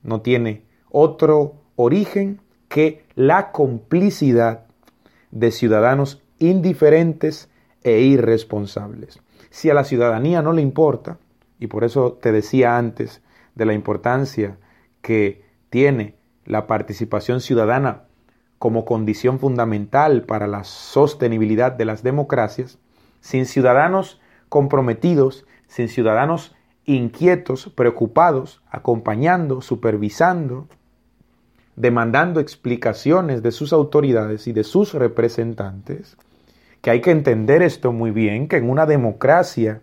no 0.02 0.20
tiene 0.20 0.64
otro 0.90 1.54
origen 1.76 2.40
que 2.68 3.04
la 3.14 3.50
complicidad 3.50 4.66
de 5.30 5.50
ciudadanos 5.50 6.22
indiferentes 6.38 7.50
e 7.82 8.00
irresponsables. 8.00 9.20
Si 9.50 9.70
a 9.70 9.74
la 9.74 9.84
ciudadanía 9.84 10.42
no 10.42 10.52
le 10.52 10.62
importa, 10.62 11.18
y 11.58 11.66
por 11.66 11.84
eso 11.84 12.12
te 12.20 12.32
decía 12.32 12.76
antes 12.76 13.22
de 13.54 13.66
la 13.66 13.74
importancia 13.74 14.58
que 15.02 15.44
tiene 15.70 16.14
la 16.44 16.66
participación 16.66 17.40
ciudadana 17.40 18.04
como 18.58 18.84
condición 18.84 19.38
fundamental 19.38 20.22
para 20.22 20.46
la 20.46 20.64
sostenibilidad 20.64 21.72
de 21.72 21.84
las 21.84 22.02
democracias, 22.02 22.78
sin 23.20 23.46
ciudadanos 23.46 24.20
comprometidos, 24.48 25.46
sin 25.66 25.88
ciudadanos 25.88 26.56
inquietos, 26.84 27.70
preocupados, 27.74 28.62
acompañando, 28.70 29.60
supervisando, 29.60 30.66
demandando 31.76 32.40
explicaciones 32.40 33.42
de 33.42 33.52
sus 33.52 33.72
autoridades 33.72 34.48
y 34.48 34.52
de 34.52 34.64
sus 34.64 34.94
representantes, 34.94 36.16
que 36.80 36.90
hay 36.90 37.00
que 37.00 37.10
entender 37.10 37.62
esto 37.62 37.92
muy 37.92 38.10
bien, 38.10 38.48
que 38.48 38.56
en 38.56 38.70
una 38.70 38.86
democracia 38.86 39.82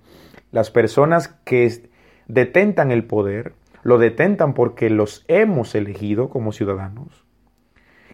las 0.56 0.72
personas 0.72 1.28
que 1.44 1.90
detentan 2.30 2.90
el 2.90 3.04
poder 3.04 3.56
lo 3.84 3.98
detentan 3.98 4.54
porque 4.54 4.90
los 4.90 5.26
hemos 5.28 5.76
elegido 5.76 6.30
como 6.30 6.54
ciudadanos, 6.54 7.26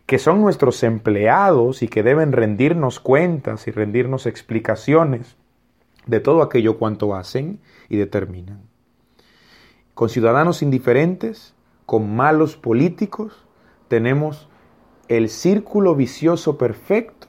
que 0.08 0.18
son 0.18 0.42
nuestros 0.42 0.82
empleados 0.82 1.84
y 1.84 1.88
que 1.88 2.02
deben 2.02 2.32
rendirnos 2.32 3.00
cuentas 3.00 3.68
y 3.68 3.72
rendirnos 3.72 4.26
explicaciones 4.26 5.38
de 6.08 6.20
todo 6.20 6.42
aquello 6.42 6.80
cuanto 6.80 7.14
hacen 7.14 7.60
y 7.90 7.98
determinan. 7.98 8.64
Con 9.94 10.10
ciudadanos 10.10 10.64
indiferentes, 10.64 11.54
con 11.86 12.16
malos 12.16 12.58
políticos, 12.58 13.46
tenemos 13.88 14.50
el 15.10 15.30
círculo 15.30 15.94
vicioso 15.94 16.58
perfecto 16.58 17.28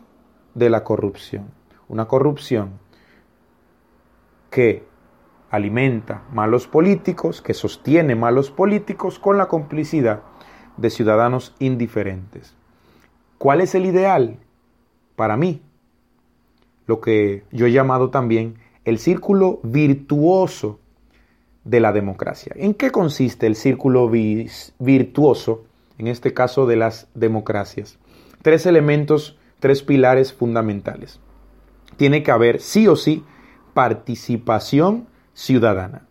de 0.55 0.71
la 0.71 0.85
corrupción. 0.85 1.51
Una 1.87 2.07
corrupción 2.07 2.81
que 4.49 4.91
alimenta 5.53 6.23
malos 6.33 6.67
políticos, 6.67 7.43
que 7.43 7.53
sostiene 7.53 8.17
malos 8.17 8.51
políticos 8.51 9.19
con 9.19 9.37
la 9.37 9.49
complicidad 9.49 10.23
de 10.79 10.89
ciudadanos 10.89 11.55
indiferentes. 11.59 12.55
¿Cuál 13.37 13.61
es 13.61 13.75
el 13.75 13.85
ideal? 13.85 14.39
Para 15.15 15.37
mí, 15.37 15.61
lo 16.87 17.03
que 17.03 17.45
yo 17.53 17.67
he 17.67 17.73
llamado 17.73 18.09
también 18.09 18.55
el 18.87 18.99
círculo 18.99 19.61
virtuoso 19.63 20.81
de 21.65 21.81
la 21.81 21.93
democracia. 21.93 22.53
¿En 22.57 22.73
qué 22.73 22.91
consiste 22.91 23.47
el 23.47 23.55
círculo 23.55 24.09
virtuoso, 24.09 25.65
en 25.99 26.09
este 26.09 26.33
caso 26.33 26.67
de 26.67 26.77
las 26.77 27.09
democracias? 27.15 27.99
Tres 28.41 28.65
elementos, 28.65 29.37
tres 29.61 29.83
pilares 29.83 30.33
fundamentales. 30.33 31.21
Tiene 31.99 32.23
que 32.23 32.31
haber 32.31 32.59
sí 32.63 32.89
o 32.89 32.97
sí 32.97 33.23
participación 33.75 35.12
ciudadana. 35.35 36.07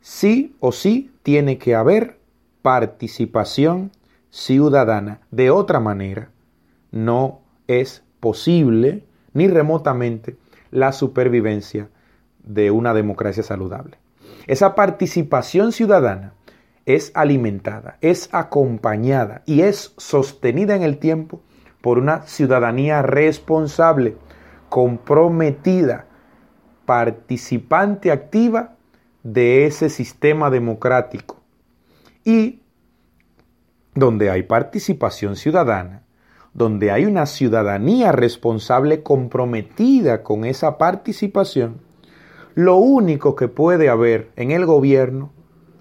Sí 0.00 0.56
o 0.60 0.72
sí 0.72 1.10
tiene 1.22 1.58
que 1.58 1.74
haber 1.74 2.18
participación 2.62 3.90
ciudadana. 4.30 5.20
De 5.30 5.50
otra 5.50 5.80
manera, 5.80 6.30
no 6.90 7.40
es 7.66 8.02
posible 8.20 9.04
ni 9.32 9.48
remotamente 9.48 10.36
la 10.70 10.92
supervivencia 10.92 11.88
de 12.42 12.70
una 12.70 12.94
democracia 12.94 13.42
saludable. 13.42 13.98
Esa 14.46 14.74
participación 14.74 15.72
ciudadana 15.72 16.34
es 16.86 17.10
alimentada, 17.14 17.98
es 18.00 18.28
acompañada 18.32 19.42
y 19.44 19.62
es 19.62 19.92
sostenida 19.96 20.76
en 20.76 20.82
el 20.82 20.98
tiempo 20.98 21.40
por 21.80 21.98
una 21.98 22.22
ciudadanía 22.22 23.02
responsable, 23.02 24.16
comprometida, 24.68 26.06
participante 26.86 28.10
activa 28.10 28.76
de 29.22 29.66
ese 29.66 29.90
sistema 29.90 30.50
democrático. 30.50 31.40
Y 32.24 32.60
donde 33.94 34.30
hay 34.30 34.44
participación 34.44 35.36
ciudadana, 35.36 36.02
donde 36.54 36.90
hay 36.90 37.04
una 37.04 37.26
ciudadanía 37.26 38.12
responsable 38.12 39.02
comprometida 39.02 40.22
con 40.22 40.44
esa 40.44 40.78
participación, 40.78 41.80
lo 42.54 42.76
único 42.76 43.36
que 43.36 43.48
puede 43.48 43.88
haber 43.88 44.30
en 44.36 44.50
el 44.50 44.64
gobierno, 44.64 45.32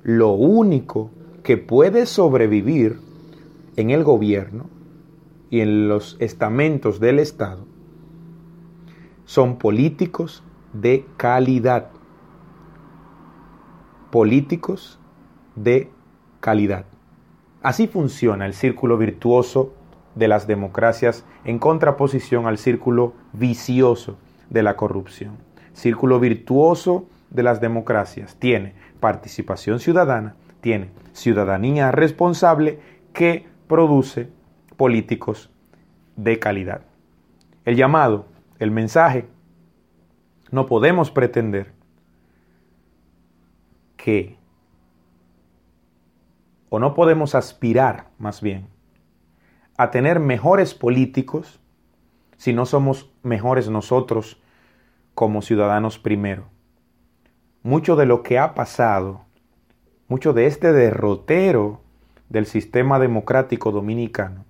lo 0.04 0.32
único 0.32 1.12
que 1.44 1.58
puede 1.58 2.06
sobrevivir 2.06 3.00
en 3.78 3.92
el 3.92 4.04
gobierno 4.04 4.70
y 5.50 5.62
en 5.62 5.88
los 5.88 6.18
estamentos 6.20 7.00
del 7.00 7.20
Estado, 7.20 7.66
son 9.26 9.58
políticos 9.58 10.44
de 10.82 11.06
calidad. 11.18 11.90
Políticos 14.12 15.00
de 15.56 15.90
calidad. 16.40 16.86
Así 17.62 17.88
funciona 17.88 18.46
el 18.46 18.54
círculo 18.54 18.98
virtuoso 18.98 19.74
de 20.16 20.28
las 20.28 20.48
democracias 20.48 21.26
en 21.44 21.60
contraposición 21.60 22.48
al 22.48 22.58
círculo 22.58 23.14
vicioso 23.34 24.18
de 24.50 24.64
la 24.64 24.76
corrupción 24.76 25.46
círculo 25.76 26.20
virtuoso 26.20 27.06
de 27.30 27.44
las 27.44 27.62
democracias. 27.62 28.38
Tiene 28.38 28.74
participación 29.00 29.80
ciudadana, 29.80 30.36
tiene 30.62 30.90
ciudadanía 31.12 31.92
responsable 31.92 32.80
que 33.14 33.46
produce 33.68 34.30
políticos 34.78 35.52
de 36.16 36.40
calidad. 36.40 36.82
El 37.66 37.76
llamado, 37.76 38.26
el 38.58 38.72
mensaje, 38.72 39.28
no 40.52 40.66
podemos 40.66 41.12
pretender 41.12 41.74
que, 43.98 44.38
o 46.70 46.80
no 46.80 46.94
podemos 46.94 47.36
aspirar 47.36 48.10
más 48.18 48.42
bien, 48.42 48.68
a 49.78 49.92
tener 49.92 50.20
mejores 50.20 50.74
políticos 50.74 51.60
si 52.38 52.54
no 52.54 52.66
somos 52.66 53.12
mejores 53.24 53.70
nosotros 53.70 54.42
como 55.14 55.42
ciudadanos 55.42 55.98
primero. 55.98 56.46
Mucho 57.64 57.96
de 57.96 58.06
lo 58.06 58.22
que 58.22 58.38
ha 58.38 58.54
pasado, 58.54 59.26
mucho 60.08 60.34
de 60.34 60.46
este 60.46 60.72
derrotero 60.72 61.82
del 62.30 62.46
sistema 62.46 63.00
democrático 63.00 63.72
dominicano, 63.72 64.46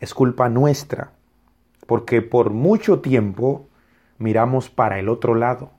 es 0.00 0.14
culpa 0.14 0.48
nuestra, 0.48 1.12
porque 1.86 2.22
por 2.22 2.50
mucho 2.50 3.00
tiempo 3.00 3.67
miramos 4.18 4.68
para 4.68 4.98
el 4.98 5.08
otro 5.08 5.34
lado. 5.34 5.70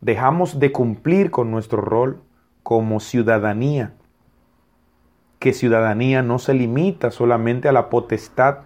Dejamos 0.00 0.58
de 0.58 0.72
cumplir 0.72 1.30
con 1.30 1.50
nuestro 1.50 1.80
rol 1.80 2.22
como 2.62 3.00
ciudadanía, 3.00 3.94
que 5.38 5.52
ciudadanía 5.52 6.22
no 6.22 6.38
se 6.38 6.54
limita 6.54 7.10
solamente 7.10 7.68
a 7.68 7.72
la 7.72 7.90
potestad 7.90 8.60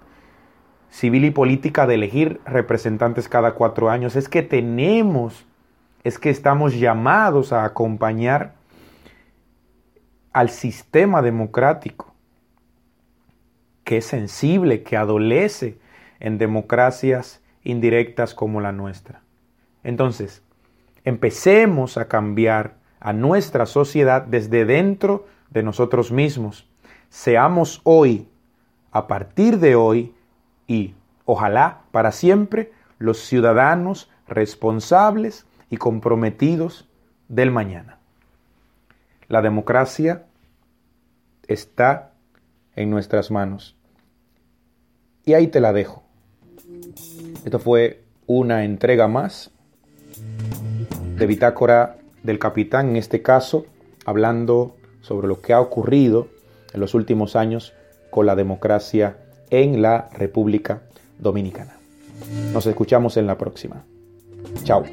civil 0.90 1.24
y 1.24 1.30
política 1.30 1.86
de 1.86 1.94
elegir 1.94 2.40
representantes 2.44 3.28
cada 3.28 3.54
cuatro 3.54 3.90
años, 3.90 4.16
es 4.16 4.28
que 4.28 4.42
tenemos, 4.42 5.46
es 6.04 6.18
que 6.18 6.30
estamos 6.30 6.78
llamados 6.78 7.52
a 7.52 7.64
acompañar 7.64 8.54
al 10.32 10.50
sistema 10.50 11.22
democrático, 11.22 12.14
que 13.84 13.98
es 13.98 14.06
sensible, 14.06 14.82
que 14.82 14.96
adolece 14.96 15.78
en 16.20 16.38
democracias 16.38 17.42
indirectas 17.62 18.34
como 18.34 18.60
la 18.60 18.72
nuestra. 18.72 19.22
Entonces, 19.84 20.42
empecemos 21.04 21.96
a 21.96 22.08
cambiar 22.08 22.76
a 23.00 23.12
nuestra 23.12 23.66
sociedad 23.66 24.22
desde 24.22 24.64
dentro 24.64 25.26
de 25.50 25.62
nosotros 25.62 26.12
mismos. 26.12 26.68
Seamos 27.08 27.80
hoy, 27.84 28.28
a 28.90 29.06
partir 29.06 29.58
de 29.58 29.74
hoy, 29.74 30.14
y, 30.66 30.94
ojalá, 31.24 31.82
para 31.90 32.12
siempre, 32.12 32.72
los 32.98 33.18
ciudadanos 33.18 34.10
responsables 34.26 35.46
y 35.70 35.76
comprometidos 35.76 36.88
del 37.28 37.50
mañana. 37.50 37.98
La 39.28 39.42
democracia 39.42 40.26
está 41.46 42.12
en 42.74 42.90
nuestras 42.90 43.30
manos. 43.30 43.76
Y 45.24 45.34
ahí 45.34 45.48
te 45.48 45.60
la 45.60 45.72
dejo. 45.72 46.07
Esto 47.44 47.58
fue 47.58 48.02
una 48.26 48.64
entrega 48.64 49.08
más 49.08 49.50
de 51.16 51.26
Bitácora 51.26 51.98
del 52.22 52.38
Capitán, 52.38 52.90
en 52.90 52.96
este 52.96 53.22
caso, 53.22 53.66
hablando 54.04 54.76
sobre 55.00 55.28
lo 55.28 55.40
que 55.40 55.52
ha 55.52 55.60
ocurrido 55.60 56.28
en 56.72 56.80
los 56.80 56.94
últimos 56.94 57.36
años 57.36 57.72
con 58.10 58.26
la 58.26 58.36
democracia 58.36 59.16
en 59.50 59.82
la 59.82 60.08
República 60.12 60.82
Dominicana. 61.18 61.76
Nos 62.52 62.66
escuchamos 62.66 63.16
en 63.16 63.26
la 63.26 63.38
próxima. 63.38 63.84
Chao. 64.64 64.84